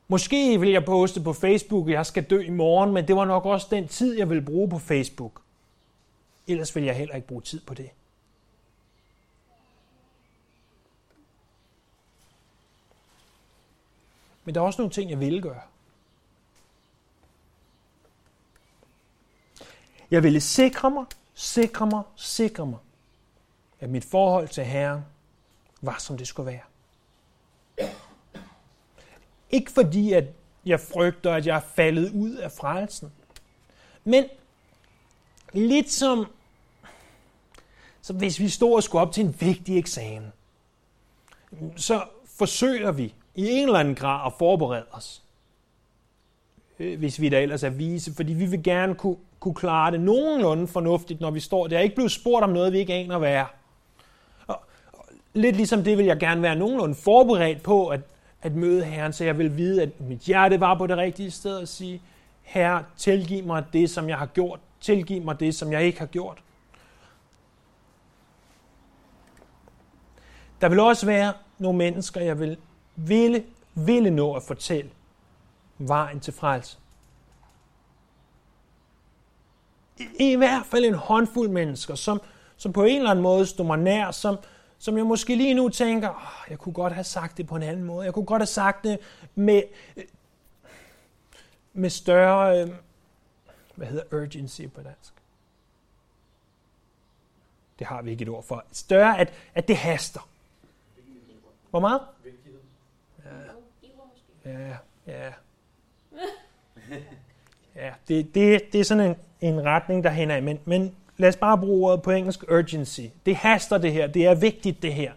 Måske 0.07 0.59
vil 0.59 0.69
jeg 0.69 0.85
poste 0.85 1.21
på 1.21 1.33
Facebook, 1.33 1.87
at 1.87 1.93
jeg 1.93 2.05
skal 2.05 2.23
dø 2.23 2.39
i 2.39 2.49
morgen, 2.49 2.93
men 2.93 3.07
det 3.07 3.15
var 3.15 3.25
nok 3.25 3.45
også 3.45 3.67
den 3.69 3.87
tid, 3.87 4.17
jeg 4.17 4.29
vil 4.29 4.45
bruge 4.45 4.69
på 4.69 4.77
Facebook. 4.77 5.41
Ellers 6.47 6.75
vil 6.75 6.83
jeg 6.83 6.95
heller 6.95 7.15
ikke 7.15 7.27
bruge 7.27 7.41
tid 7.41 7.61
på 7.61 7.73
det. 7.73 7.89
Men 14.43 14.55
der 14.55 14.61
er 14.61 14.65
også 14.65 14.81
nogle 14.81 14.93
ting, 14.93 15.09
jeg 15.09 15.19
vil 15.19 15.41
gøre. 15.41 15.61
Jeg 20.11 20.23
ville 20.23 20.41
sikre 20.41 20.91
mig, 20.91 21.05
sikre 21.33 21.87
mig, 21.87 22.03
sikre 22.15 22.65
mig, 22.65 22.79
at 23.79 23.89
mit 23.89 24.05
forhold 24.05 24.47
til 24.47 24.63
Herren 24.63 25.01
var, 25.81 25.97
som 25.97 26.17
det 26.17 26.27
skulle 26.27 26.51
være. 26.51 26.61
Ikke 29.49 29.71
fordi, 29.71 30.13
at 30.13 30.23
jeg 30.65 30.79
frygter, 30.79 31.33
at 31.33 31.45
jeg 31.45 31.55
er 31.55 31.61
faldet 31.75 32.11
ud 32.11 32.35
af 32.35 32.51
frelsen, 32.51 33.11
men 34.03 34.25
lidt 35.53 35.91
som, 35.91 36.25
så 38.07 38.13
hvis 38.13 38.39
vi 38.39 38.49
står 38.49 38.75
og 38.75 38.83
skulle 38.83 39.01
op 39.01 39.11
til 39.11 39.25
en 39.25 39.35
vigtig 39.39 39.77
eksamen, 39.77 40.33
så 41.75 42.01
forsøger 42.37 42.91
vi 42.91 43.13
i 43.35 43.47
en 43.49 43.67
eller 43.67 43.79
anden 43.79 43.95
grad 43.95 44.25
at 44.25 44.33
forberede 44.39 44.85
os. 44.91 45.23
Øh, 46.79 46.99
hvis 46.99 47.21
vi 47.21 47.29
da 47.29 47.41
ellers 47.41 47.63
er 47.63 47.69
vise, 47.69 48.13
fordi 48.15 48.33
vi 48.33 48.45
vil 48.45 48.63
gerne 48.63 48.95
kunne, 48.95 49.15
kunne 49.39 49.53
klare 49.53 49.91
det 49.91 50.01
nogenlunde 50.01 50.67
fornuftigt, 50.67 51.21
når 51.21 51.31
vi 51.31 51.39
står 51.39 51.67
der. 51.67 51.79
Ikke 51.79 51.95
blive 51.95 52.09
spurgt 52.09 52.43
om 52.43 52.49
noget, 52.49 52.73
vi 52.73 52.77
ikke 52.77 52.93
aner, 52.93 53.17
hvad 53.17 53.33
er. 53.33 53.45
Og, 54.47 54.59
og 54.93 55.05
lidt 55.33 55.55
ligesom 55.55 55.83
det 55.83 55.97
vil 55.97 56.05
jeg 56.05 56.19
gerne 56.19 56.41
være 56.41 56.55
nogenlunde 56.55 56.95
forberedt 56.95 57.63
på 57.63 57.87
at, 57.87 58.01
at 58.41 58.55
møde 58.55 58.83
Herren, 58.83 59.13
så 59.13 59.23
jeg 59.23 59.37
vil 59.37 59.57
vide, 59.57 59.81
at 59.81 60.01
mit 60.01 60.19
hjerte 60.19 60.59
var 60.59 60.77
på 60.77 60.87
det 60.87 60.97
rigtige 60.97 61.31
sted 61.31 61.57
og 61.57 61.67
sige, 61.67 62.01
Herre, 62.41 62.83
tilgiv 62.97 63.43
mig 63.43 63.63
det, 63.73 63.89
som 63.89 64.09
jeg 64.09 64.17
har 64.17 64.25
gjort. 64.25 64.59
Tilgiv 64.81 65.21
mig 65.21 65.39
det, 65.39 65.55
som 65.55 65.71
jeg 65.71 65.83
ikke 65.83 65.99
har 65.99 66.05
gjort. 66.05 66.37
Der 70.61 70.69
vil 70.69 70.79
også 70.79 71.05
være 71.05 71.33
nogle 71.57 71.77
mennesker, 71.77 72.21
jeg 72.21 72.39
vil 72.39 72.57
ville, 72.95 73.43
ville 73.75 74.09
nå 74.09 74.33
at 74.33 74.43
fortælle 74.43 74.89
vejen 75.77 76.19
til 76.19 76.33
frelse. 76.33 76.77
I, 79.97 80.31
I 80.31 80.35
hvert 80.35 80.65
fald 80.65 80.85
en 80.85 80.93
håndfuld 80.93 81.49
mennesker, 81.49 81.95
som, 81.95 82.21
som 82.57 82.73
på 82.73 82.83
en 82.83 82.97
eller 82.97 83.11
anden 83.11 83.23
måde 83.23 83.45
stod 83.45 83.65
mig 83.65 83.77
nær, 83.77 84.11
som, 84.11 84.37
som 84.77 84.97
jeg 84.97 85.05
måske 85.05 85.35
lige 85.35 85.53
nu 85.53 85.69
tænker, 85.69 86.09
oh, 86.09 86.49
jeg 86.49 86.59
kunne 86.59 86.73
godt 86.73 86.93
have 86.93 87.03
sagt 87.03 87.37
det 87.37 87.47
på 87.47 87.55
en 87.55 87.63
anden 87.63 87.83
måde. 87.83 88.05
Jeg 88.05 88.13
kunne 88.13 88.25
godt 88.25 88.41
have 88.41 88.47
sagt 88.47 88.83
det 88.83 88.99
med, 89.35 89.63
øh, 89.97 90.03
med 91.73 91.89
større, 91.89 92.61
øh, 92.61 92.69
hvad 93.75 93.87
hedder 93.87 94.17
urgency 94.17 94.61
på 94.75 94.81
dansk? 94.81 95.13
Det 97.79 97.87
har 97.87 98.01
vi 98.01 98.11
ikke 98.11 98.21
et 98.21 98.29
ord 98.29 98.43
for. 98.43 98.65
Større, 98.71 99.19
at, 99.19 99.33
at 99.53 99.67
det 99.67 99.77
haster. 99.77 100.29
Hvor 101.69 101.79
meget? 101.79 102.01
Ja, 104.45 104.77
ja. 105.07 105.33
Ja, 107.75 107.93
det, 108.07 108.35
det, 108.35 108.61
det 108.73 108.79
er 108.79 108.83
sådan 108.83 109.09
en, 109.09 109.15
en 109.41 109.65
retning, 109.65 110.03
der 110.03 110.09
af. 110.35 110.43
Men, 110.43 110.59
men 110.65 110.95
lad 111.17 111.29
os 111.29 111.35
bare 111.35 111.57
bruge 111.57 111.87
ordet 111.91 112.01
på 112.01 112.11
engelsk 112.11 112.43
urgency. 112.51 113.01
Det 113.25 113.35
haster 113.35 113.77
det 113.77 113.93
her. 113.93 114.07
Det 114.07 114.25
er 114.25 114.35
vigtigt 114.35 114.81
det 114.81 114.93
her. 114.93 115.13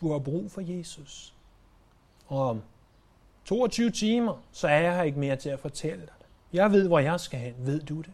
Du 0.00 0.12
har 0.12 0.18
brug 0.18 0.50
for 0.50 0.60
Jesus. 0.60 1.34
Og 2.26 2.48
om 2.48 2.62
22 3.44 3.90
timer, 3.90 4.42
så 4.52 4.68
er 4.68 4.80
jeg 4.80 4.96
her 4.96 5.02
ikke 5.02 5.18
mere 5.18 5.36
til 5.36 5.48
at 5.48 5.60
fortælle 5.60 6.00
dig 6.00 6.14
det. 6.18 6.26
Jeg 6.52 6.72
ved, 6.72 6.86
hvor 6.88 6.98
jeg 6.98 7.20
skal 7.20 7.38
hen. 7.38 7.54
Ved 7.58 7.80
du 7.80 8.00
det? 8.00 8.12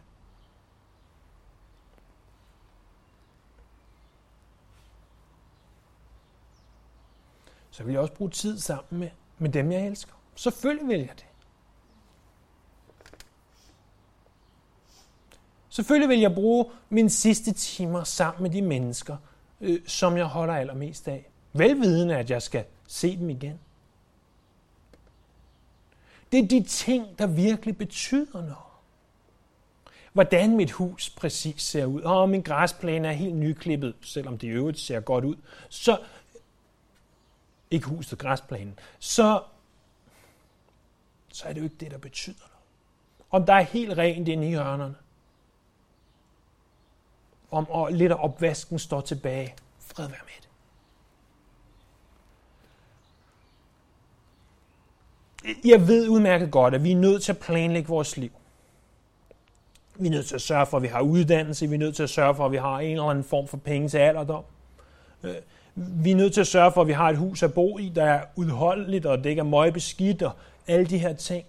Så 7.73 7.83
vil 7.83 7.91
jeg 7.91 8.01
også 8.01 8.13
bruge 8.13 8.31
tid 8.31 8.59
sammen 8.59 8.99
med, 8.99 9.09
med 9.37 9.49
dem, 9.49 9.71
jeg 9.71 9.87
elsker. 9.87 10.13
Selvfølgelig 10.35 10.87
vil 10.87 10.99
jeg 10.99 11.15
det. 11.15 11.25
Selvfølgelig 15.69 16.09
vil 16.09 16.19
jeg 16.19 16.33
bruge 16.33 16.65
mine 16.89 17.09
sidste 17.09 17.51
timer 17.51 18.03
sammen 18.03 18.43
med 18.43 18.49
de 18.49 18.61
mennesker, 18.61 19.17
øh, 19.61 19.81
som 19.87 20.17
jeg 20.17 20.25
holder 20.25 20.53
allermest 20.53 21.07
af. 21.07 21.29
Velvidende, 21.53 22.17
at 22.17 22.29
jeg 22.29 22.41
skal 22.41 22.65
se 22.87 23.17
dem 23.17 23.29
igen. 23.29 23.59
Det 26.31 26.39
er 26.43 26.47
de 26.47 26.63
ting, 26.63 27.19
der 27.19 27.27
virkelig 27.27 27.77
betyder 27.77 28.41
noget. 28.41 28.73
Hvordan 30.13 30.57
mit 30.57 30.71
hus 30.71 31.09
præcis 31.09 31.61
ser 31.61 31.85
ud, 31.85 32.01
og 32.01 32.21
om 32.21 32.29
min 32.29 32.41
græsplæne 32.41 33.07
er 33.07 33.11
helt 33.11 33.35
nyklippet, 33.35 33.95
selvom 34.01 34.37
det 34.37 34.47
i 34.47 34.49
øvrigt 34.49 34.79
ser 34.79 34.99
godt 34.99 35.25
ud, 35.25 35.35
så, 35.69 35.97
ikke 37.73 37.87
huset, 37.87 38.19
græsplænen, 38.19 38.79
så, 38.99 39.41
så 41.27 41.47
er 41.47 41.53
det 41.53 41.59
jo 41.59 41.63
ikke 41.63 41.75
det, 41.79 41.91
der 41.91 41.97
betyder 41.97 42.35
noget. 42.39 42.49
Om 43.31 43.45
der 43.45 43.53
er 43.53 43.61
helt 43.61 43.97
rent 43.97 44.27
inde 44.27 44.47
i 44.47 44.49
hjørnerne. 44.49 44.95
Om 47.51 47.69
og 47.69 47.91
lidt 47.91 48.11
af 48.11 48.15
opvasken 48.19 48.79
står 48.79 49.01
tilbage. 49.01 49.55
Fred 49.79 50.07
være 50.07 50.19
med 50.23 50.33
det. 50.41 50.49
Jeg 55.65 55.87
ved 55.87 56.09
udmærket 56.09 56.51
godt, 56.51 56.73
at 56.73 56.83
vi 56.83 56.91
er 56.91 56.95
nødt 56.95 57.23
til 57.23 57.31
at 57.31 57.39
planlægge 57.39 57.87
vores 57.89 58.17
liv. 58.17 58.31
Vi 59.95 60.07
er 60.07 60.11
nødt 60.11 60.25
til 60.25 60.35
at 60.35 60.41
sørge 60.41 60.65
for, 60.65 60.77
at 60.77 60.83
vi 60.83 60.87
har 60.87 61.01
uddannelse. 61.01 61.67
Vi 61.67 61.75
er 61.75 61.79
nødt 61.79 61.95
til 61.95 62.03
at 62.03 62.09
sørge 62.09 62.35
for, 62.35 62.45
at 62.45 62.51
vi 62.51 62.57
har 62.57 62.79
en 62.79 62.91
eller 62.91 63.09
anden 63.09 63.23
form 63.23 63.47
for 63.47 63.57
penge 63.57 63.89
til 63.89 63.97
alderdom. 63.97 64.43
Øh, 65.23 65.35
vi 65.75 66.11
er 66.11 66.15
nødt 66.15 66.33
til 66.33 66.41
at 66.41 66.47
sørge 66.47 66.71
for, 66.71 66.81
at 66.81 66.87
vi 66.87 66.93
har 66.93 67.09
et 67.09 67.17
hus 67.17 67.43
at 67.43 67.53
bo 67.53 67.77
i, 67.77 67.89
der 67.89 68.03
er 68.03 68.25
udholdeligt, 68.35 69.05
og 69.05 69.17
det 69.17 69.29
ikke 69.29 69.39
er 69.39 69.43
møgbeskidt, 69.43 70.21
og 70.21 70.31
alle 70.67 70.85
de 70.85 70.97
her 70.97 71.13
ting. 71.13 71.45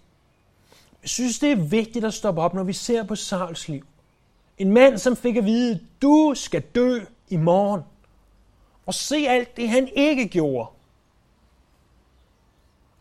Jeg 1.03 1.09
synes, 1.09 1.39
det 1.39 1.53
er 1.53 1.57
vigtigt 1.57 2.05
at 2.05 2.15
stoppe 2.15 2.41
op, 2.41 2.55
når 2.55 2.63
vi 2.63 2.73
ser 2.73 3.03
på 3.03 3.17
Sauls 3.17 3.69
liv. 3.69 3.87
En 4.59 4.73
mand, 4.73 4.99
som 4.99 5.17
fik 5.17 5.37
at 5.37 5.45
vide, 5.45 5.81
du 6.03 6.33
skal 6.37 6.61
dø 6.61 7.01
i 7.29 7.37
morgen. 7.37 7.81
Og 8.87 8.95
se 8.95 9.27
alt 9.29 9.57
det, 9.57 9.69
han 9.69 9.89
ikke 9.97 10.29
gjorde. 10.29 10.69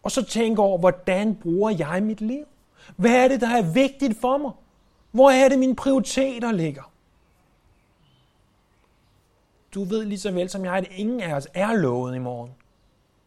Og 0.03 0.11
så 0.11 0.23
tænke 0.23 0.61
over, 0.61 0.77
hvordan 0.77 1.35
bruger 1.35 1.69
jeg 1.77 2.03
mit 2.03 2.21
liv? 2.21 2.45
Hvad 2.95 3.11
er 3.11 3.27
det, 3.27 3.41
der 3.41 3.57
er 3.57 3.61
vigtigt 3.61 4.21
for 4.21 4.37
mig? 4.37 4.51
Hvor 5.11 5.29
er 5.29 5.49
det, 5.49 5.59
mine 5.59 5.75
prioriteter 5.75 6.51
ligger? 6.51 6.92
Du 9.73 9.83
ved 9.83 10.05
lige 10.05 10.19
så 10.19 10.31
vel 10.31 10.49
som 10.49 10.65
jeg, 10.65 10.73
at 10.73 10.87
ingen 10.91 11.21
af 11.21 11.33
os 11.33 11.47
er 11.53 11.73
lovet 11.73 12.15
i 12.15 12.19
morgen. 12.19 12.51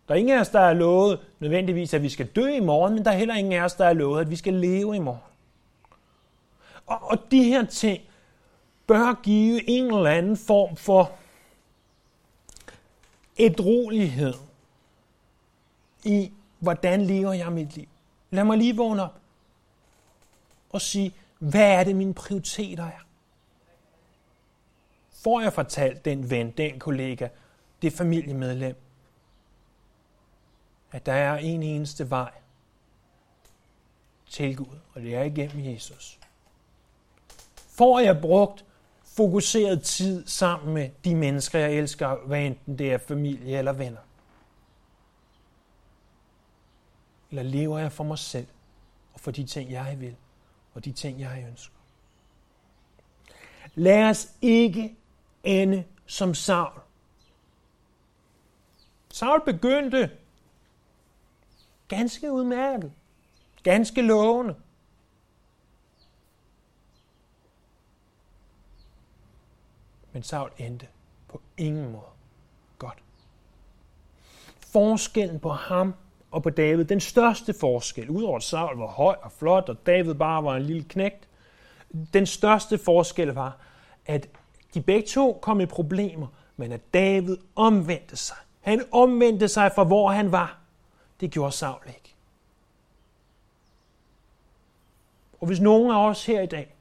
Der 0.08 0.14
er 0.14 0.18
ingen 0.18 0.36
af 0.36 0.40
os, 0.40 0.48
der 0.48 0.60
er 0.60 0.74
lovet 0.74 1.20
nødvendigvis, 1.40 1.94
at 1.94 2.02
vi 2.02 2.08
skal 2.08 2.26
dø 2.26 2.46
i 2.46 2.60
morgen, 2.60 2.94
men 2.94 3.04
der 3.04 3.10
er 3.10 3.16
heller 3.16 3.34
ingen 3.34 3.52
af 3.52 3.64
os, 3.64 3.74
der 3.74 3.84
er 3.84 3.92
lovet, 3.92 4.20
at 4.20 4.30
vi 4.30 4.36
skal 4.36 4.54
leve 4.54 4.96
i 4.96 4.98
morgen. 4.98 5.20
Og, 6.86 6.98
og 7.02 7.18
de 7.30 7.44
her 7.44 7.64
ting 7.64 8.02
bør 8.86 9.20
give 9.22 9.70
en 9.70 9.84
eller 9.84 10.10
anden 10.10 10.36
form 10.36 10.76
for 10.76 11.12
ædrolighed 13.38 14.34
i, 16.04 16.32
hvordan 16.58 17.02
lever 17.02 17.32
jeg 17.32 17.52
mit 17.52 17.76
liv. 17.76 17.86
Lad 18.30 18.44
mig 18.44 18.58
lige 18.58 18.76
vågne 18.76 19.02
op 19.02 19.14
og 20.70 20.80
sige, 20.80 21.14
Hvad 21.38 21.72
er 21.72 21.84
det, 21.84 21.96
mine 21.96 22.14
prioriteter 22.14 22.84
er? 22.84 23.05
Får 25.26 25.40
jeg 25.40 25.52
fortalt 25.52 26.04
den 26.04 26.30
ven, 26.30 26.50
den 26.50 26.78
kollega, 26.78 27.28
det 27.82 27.92
familiemedlem, 27.92 28.76
at 30.92 31.06
der 31.06 31.12
er 31.12 31.36
en 31.36 31.62
eneste 31.62 32.10
vej 32.10 32.32
til 34.30 34.56
Gud, 34.56 34.78
og 34.94 35.02
det 35.02 35.16
er 35.16 35.22
igennem 35.22 35.74
Jesus. 35.74 36.18
Får 37.56 38.00
jeg 38.00 38.20
brugt 38.20 38.64
fokuseret 39.04 39.82
tid 39.82 40.26
sammen 40.26 40.74
med 40.74 40.90
de 41.04 41.14
mennesker, 41.14 41.58
jeg 41.58 41.72
elsker, 41.72 42.16
hvad 42.26 42.40
enten 42.40 42.78
det 42.78 42.92
er 42.92 42.98
familie 42.98 43.58
eller 43.58 43.72
venner? 43.72 44.00
Eller 47.30 47.42
lever 47.42 47.78
jeg 47.78 47.92
for 47.92 48.04
mig 48.04 48.18
selv 48.18 48.46
og 49.14 49.20
for 49.20 49.30
de 49.30 49.44
ting, 49.44 49.70
jeg 49.70 49.96
vil, 50.00 50.16
og 50.74 50.84
de 50.84 50.92
ting, 50.92 51.20
jeg 51.20 51.44
ønsker? 51.48 51.76
Lad 53.74 54.10
os 54.10 54.28
ikke 54.42 54.96
ende 55.46 55.84
som 56.06 56.34
Saul. 56.34 56.80
Saul 59.12 59.44
begyndte 59.44 60.10
ganske 61.88 62.32
udmærket, 62.32 62.92
ganske 63.62 64.02
lovende. 64.02 64.54
Men 70.12 70.22
Saul 70.22 70.50
endte 70.58 70.88
på 71.28 71.40
ingen 71.56 71.92
måde 71.92 72.02
godt. 72.78 72.98
Forskellen 74.60 75.40
på 75.40 75.50
ham 75.50 75.94
og 76.30 76.42
på 76.42 76.50
David, 76.50 76.84
den 76.84 77.00
største 77.00 77.54
forskel, 77.60 78.10
udover 78.10 78.36
at 78.36 78.42
Saul 78.42 78.78
var 78.78 78.86
høj 78.86 79.16
og 79.22 79.32
flot, 79.32 79.68
og 79.68 79.86
David 79.86 80.14
bare 80.14 80.44
var 80.44 80.56
en 80.56 80.62
lille 80.62 80.84
knægt, 80.84 81.28
den 82.12 82.26
største 82.26 82.78
forskel 82.78 83.28
var, 83.28 83.56
at 84.06 84.28
de 84.76 84.80
begge 84.82 85.08
to 85.08 85.38
kom 85.42 85.60
i 85.60 85.66
problemer, 85.66 86.26
men 86.56 86.72
at 86.72 86.94
David 86.94 87.36
omvendte 87.54 88.16
sig. 88.16 88.36
Han 88.60 88.84
omvendte 88.92 89.48
sig 89.48 89.72
fra 89.74 89.84
hvor 89.84 90.10
han 90.10 90.32
var. 90.32 90.58
Det 91.20 91.30
gjorde 91.30 91.52
Saul 91.52 91.82
ikke. 91.86 92.14
Og 95.40 95.46
hvis 95.46 95.60
nogen 95.60 95.90
af 95.90 96.08
os 96.08 96.26
her 96.26 96.40
i 96.40 96.46
dag 96.46 96.74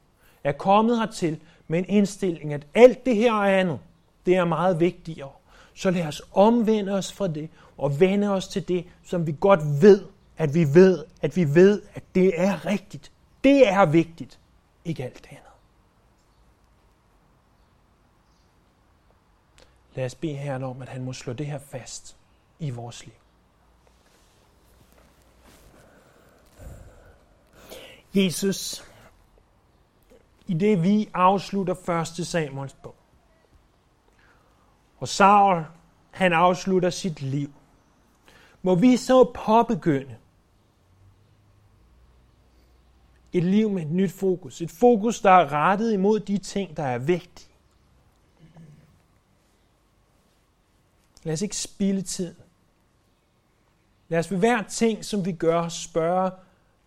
er 0.43 0.51
kommet 0.51 0.99
hertil 0.99 1.39
med 1.67 1.79
en 1.79 1.85
indstilling, 1.87 2.53
at 2.53 2.67
alt 2.73 3.05
det 3.05 3.15
her 3.15 3.33
og 3.33 3.53
andet, 3.59 3.79
det 4.25 4.35
er 4.35 4.45
meget 4.45 4.79
vigtigere, 4.79 5.31
så 5.73 5.91
lad 5.91 6.07
os 6.07 6.21
omvende 6.33 6.91
os 6.91 7.13
fra 7.13 7.27
det 7.27 7.49
og 7.77 7.99
vende 7.99 8.29
os 8.29 8.47
til 8.47 8.67
det, 8.67 8.85
som 9.03 9.27
vi 9.27 9.35
godt 9.39 9.59
ved, 9.81 10.05
at 10.37 10.53
vi 10.53 10.73
ved, 10.73 11.05
at 11.21 11.35
vi 11.35 11.55
ved, 11.55 11.81
at 11.93 12.03
det 12.15 12.41
er 12.41 12.65
rigtigt. 12.65 13.11
Det 13.43 13.67
er 13.69 13.85
vigtigt. 13.85 14.39
Ikke 14.85 15.03
alt 15.03 15.15
det 15.15 15.27
andet. 15.29 15.41
Lad 19.95 20.05
os 20.05 20.15
bede 20.15 20.35
Herren 20.35 20.63
om, 20.63 20.81
at 20.81 20.89
han 20.89 21.03
må 21.03 21.13
slå 21.13 21.33
det 21.33 21.45
her 21.45 21.59
fast 21.59 22.17
i 22.59 22.69
vores 22.69 23.05
liv. 23.05 23.15
Jesus, 28.13 28.83
i 30.47 30.53
det 30.53 30.83
vi 30.83 31.09
afslutter 31.13 31.89
1. 32.19 32.27
Samuels 32.27 32.73
bog, 32.73 32.95
og 34.97 35.07
Saul, 35.07 35.63
han 36.11 36.33
afslutter 36.33 36.89
sit 36.89 37.21
liv, 37.21 37.53
må 38.61 38.75
vi 38.75 38.97
så 38.97 39.23
påbegynde 39.45 40.15
et 43.33 43.43
liv 43.43 43.69
med 43.69 43.81
et 43.81 43.91
nyt 43.91 44.11
fokus. 44.11 44.61
Et 44.61 44.71
fokus, 44.71 45.21
der 45.21 45.31
er 45.31 45.51
rettet 45.51 45.93
imod 45.93 46.19
de 46.19 46.37
ting, 46.37 46.77
der 46.77 46.83
er 46.83 46.97
vigtige. 46.97 47.54
Lad 51.25 51.33
os 51.33 51.41
ikke 51.41 51.57
spille 51.57 52.01
tid. 52.01 52.35
Lad 54.07 54.19
os 54.19 54.31
ved 54.31 54.37
hver 54.37 54.63
ting, 54.63 55.05
som 55.05 55.25
vi 55.25 55.31
gør, 55.31 55.69
spørge 55.69 56.31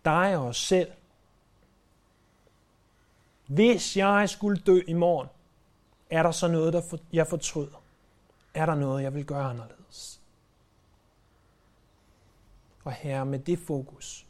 dig 0.05 0.37
og 0.37 0.45
os 0.45 0.57
selv. 0.57 0.91
Hvis 3.47 3.97
jeg 3.97 4.29
skulle 4.29 4.61
dø 4.61 4.81
i 4.87 4.93
morgen, 4.93 5.27
er 6.09 6.23
der 6.23 6.31
så 6.31 6.47
noget, 6.47 6.73
der 6.73 6.97
jeg 7.13 7.27
fortryder? 7.27 7.83
Er 8.53 8.65
der 8.65 8.75
noget, 8.75 9.03
jeg 9.03 9.13
vil 9.13 9.25
gøre 9.25 9.49
anderledes? 9.49 10.21
Og 12.83 12.91
her 12.91 13.23
med 13.23 13.39
det 13.39 13.59
fokus, 13.59 14.27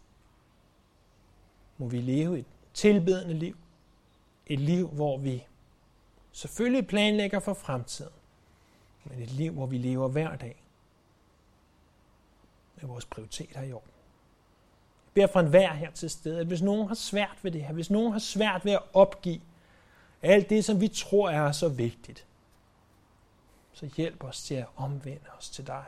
må 1.78 1.88
vi 1.88 2.02
leve 2.02 2.40
et 2.40 2.46
tilbedende 2.74 3.34
liv. 3.34 3.58
Et 4.48 4.60
liv, 4.60 4.88
hvor 4.88 5.18
vi 5.18 5.46
selvfølgelig 6.32 6.88
planlægger 6.88 7.40
for 7.40 7.54
fremtiden 7.54 8.19
men 9.04 9.22
et 9.22 9.32
liv, 9.32 9.52
hvor 9.52 9.66
vi 9.66 9.78
lever 9.78 10.08
hver 10.08 10.36
dag 10.36 10.64
med 12.76 12.90
vores 12.90 13.06
prioriteter 13.06 13.62
i 13.62 13.74
orden. 13.74 13.92
Jeg 15.06 15.14
beder 15.14 15.28
for 15.28 15.40
enhver 15.40 15.74
her 15.74 15.92
til 15.92 16.10
stede, 16.10 16.40
at 16.40 16.48
hvis 16.48 16.62
nogen 16.62 16.88
har 16.88 16.96
svært 16.96 17.38
ved 17.42 17.52
det 17.52 17.64
her, 17.64 17.74
hvis 17.74 17.90
nogen 17.90 18.12
har 18.12 18.20
svært 18.20 18.66
ved 18.66 18.72
at 18.72 18.82
opgive 18.94 19.42
alt 20.22 20.50
det, 20.50 20.66
som 20.66 20.82
vi 20.82 20.88
tror 20.88 21.30
er 21.30 21.52
så 21.52 21.70
vigtigt, 21.70 22.26
så 23.72 23.90
hjælp 23.98 24.24
os 24.24 24.44
til 24.44 24.56
at 24.56 24.68
omvende 24.76 25.30
os 25.38 25.50
til 25.50 25.68
dig. 25.68 25.86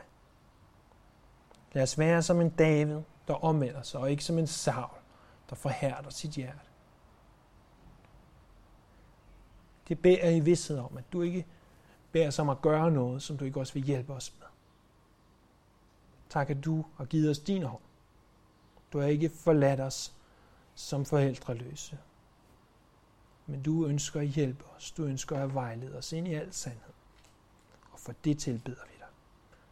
Lad 1.72 1.82
os 1.82 1.98
være 1.98 2.22
som 2.22 2.40
en 2.40 2.50
David, 2.50 3.00
der 3.28 3.34
omvender 3.34 3.82
sig, 3.82 4.00
og 4.00 4.10
ikke 4.10 4.24
som 4.24 4.38
en 4.38 4.46
Saul, 4.46 4.98
der 5.50 5.56
forhærder 5.56 6.10
sit 6.10 6.30
hjerte. 6.30 6.58
Det 9.88 10.02
beder 10.02 10.24
jeg 10.24 10.36
i 10.36 10.40
vidsthed 10.40 10.78
om, 10.78 10.96
at 10.96 11.04
du 11.12 11.22
ikke 11.22 11.46
beder 12.12 12.28
os 12.28 12.38
om 12.38 12.48
at 12.48 12.62
gøre 12.62 12.90
noget, 12.90 13.22
som 13.22 13.38
du 13.38 13.44
ikke 13.44 13.60
også 13.60 13.74
vil 13.74 13.82
hjælpe 13.82 14.12
os 14.12 14.34
med. 14.38 14.46
Tak, 16.28 16.50
at 16.50 16.64
du 16.64 16.84
har 16.96 17.04
givet 17.04 17.30
os 17.30 17.38
din 17.38 17.62
hånd. 17.62 17.82
Du 18.92 19.00
har 19.00 19.06
ikke 19.06 19.28
forladt 19.28 19.80
os 19.80 20.12
som 20.74 21.04
forældreløse. 21.04 21.98
Men 23.46 23.62
du 23.62 23.86
ønsker 23.86 24.20
at 24.20 24.26
hjælpe 24.26 24.64
os. 24.76 24.90
Du 24.90 25.04
ønsker 25.04 25.38
at 25.38 25.54
vejlede 25.54 25.98
os 25.98 26.12
ind 26.12 26.28
i 26.28 26.34
al 26.34 26.52
sandhed. 26.52 26.92
Og 27.92 28.00
for 28.00 28.14
det 28.24 28.38
tilbeder 28.38 28.84
vi 28.84 28.98
dig. 28.98 29.06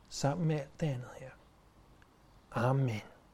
Sammen 0.09 0.49
med 0.49 0.61
alt 0.61 0.80
det 0.80 0.86
andet 0.86 1.11
her. 1.18 1.30
Amen. 2.53 3.01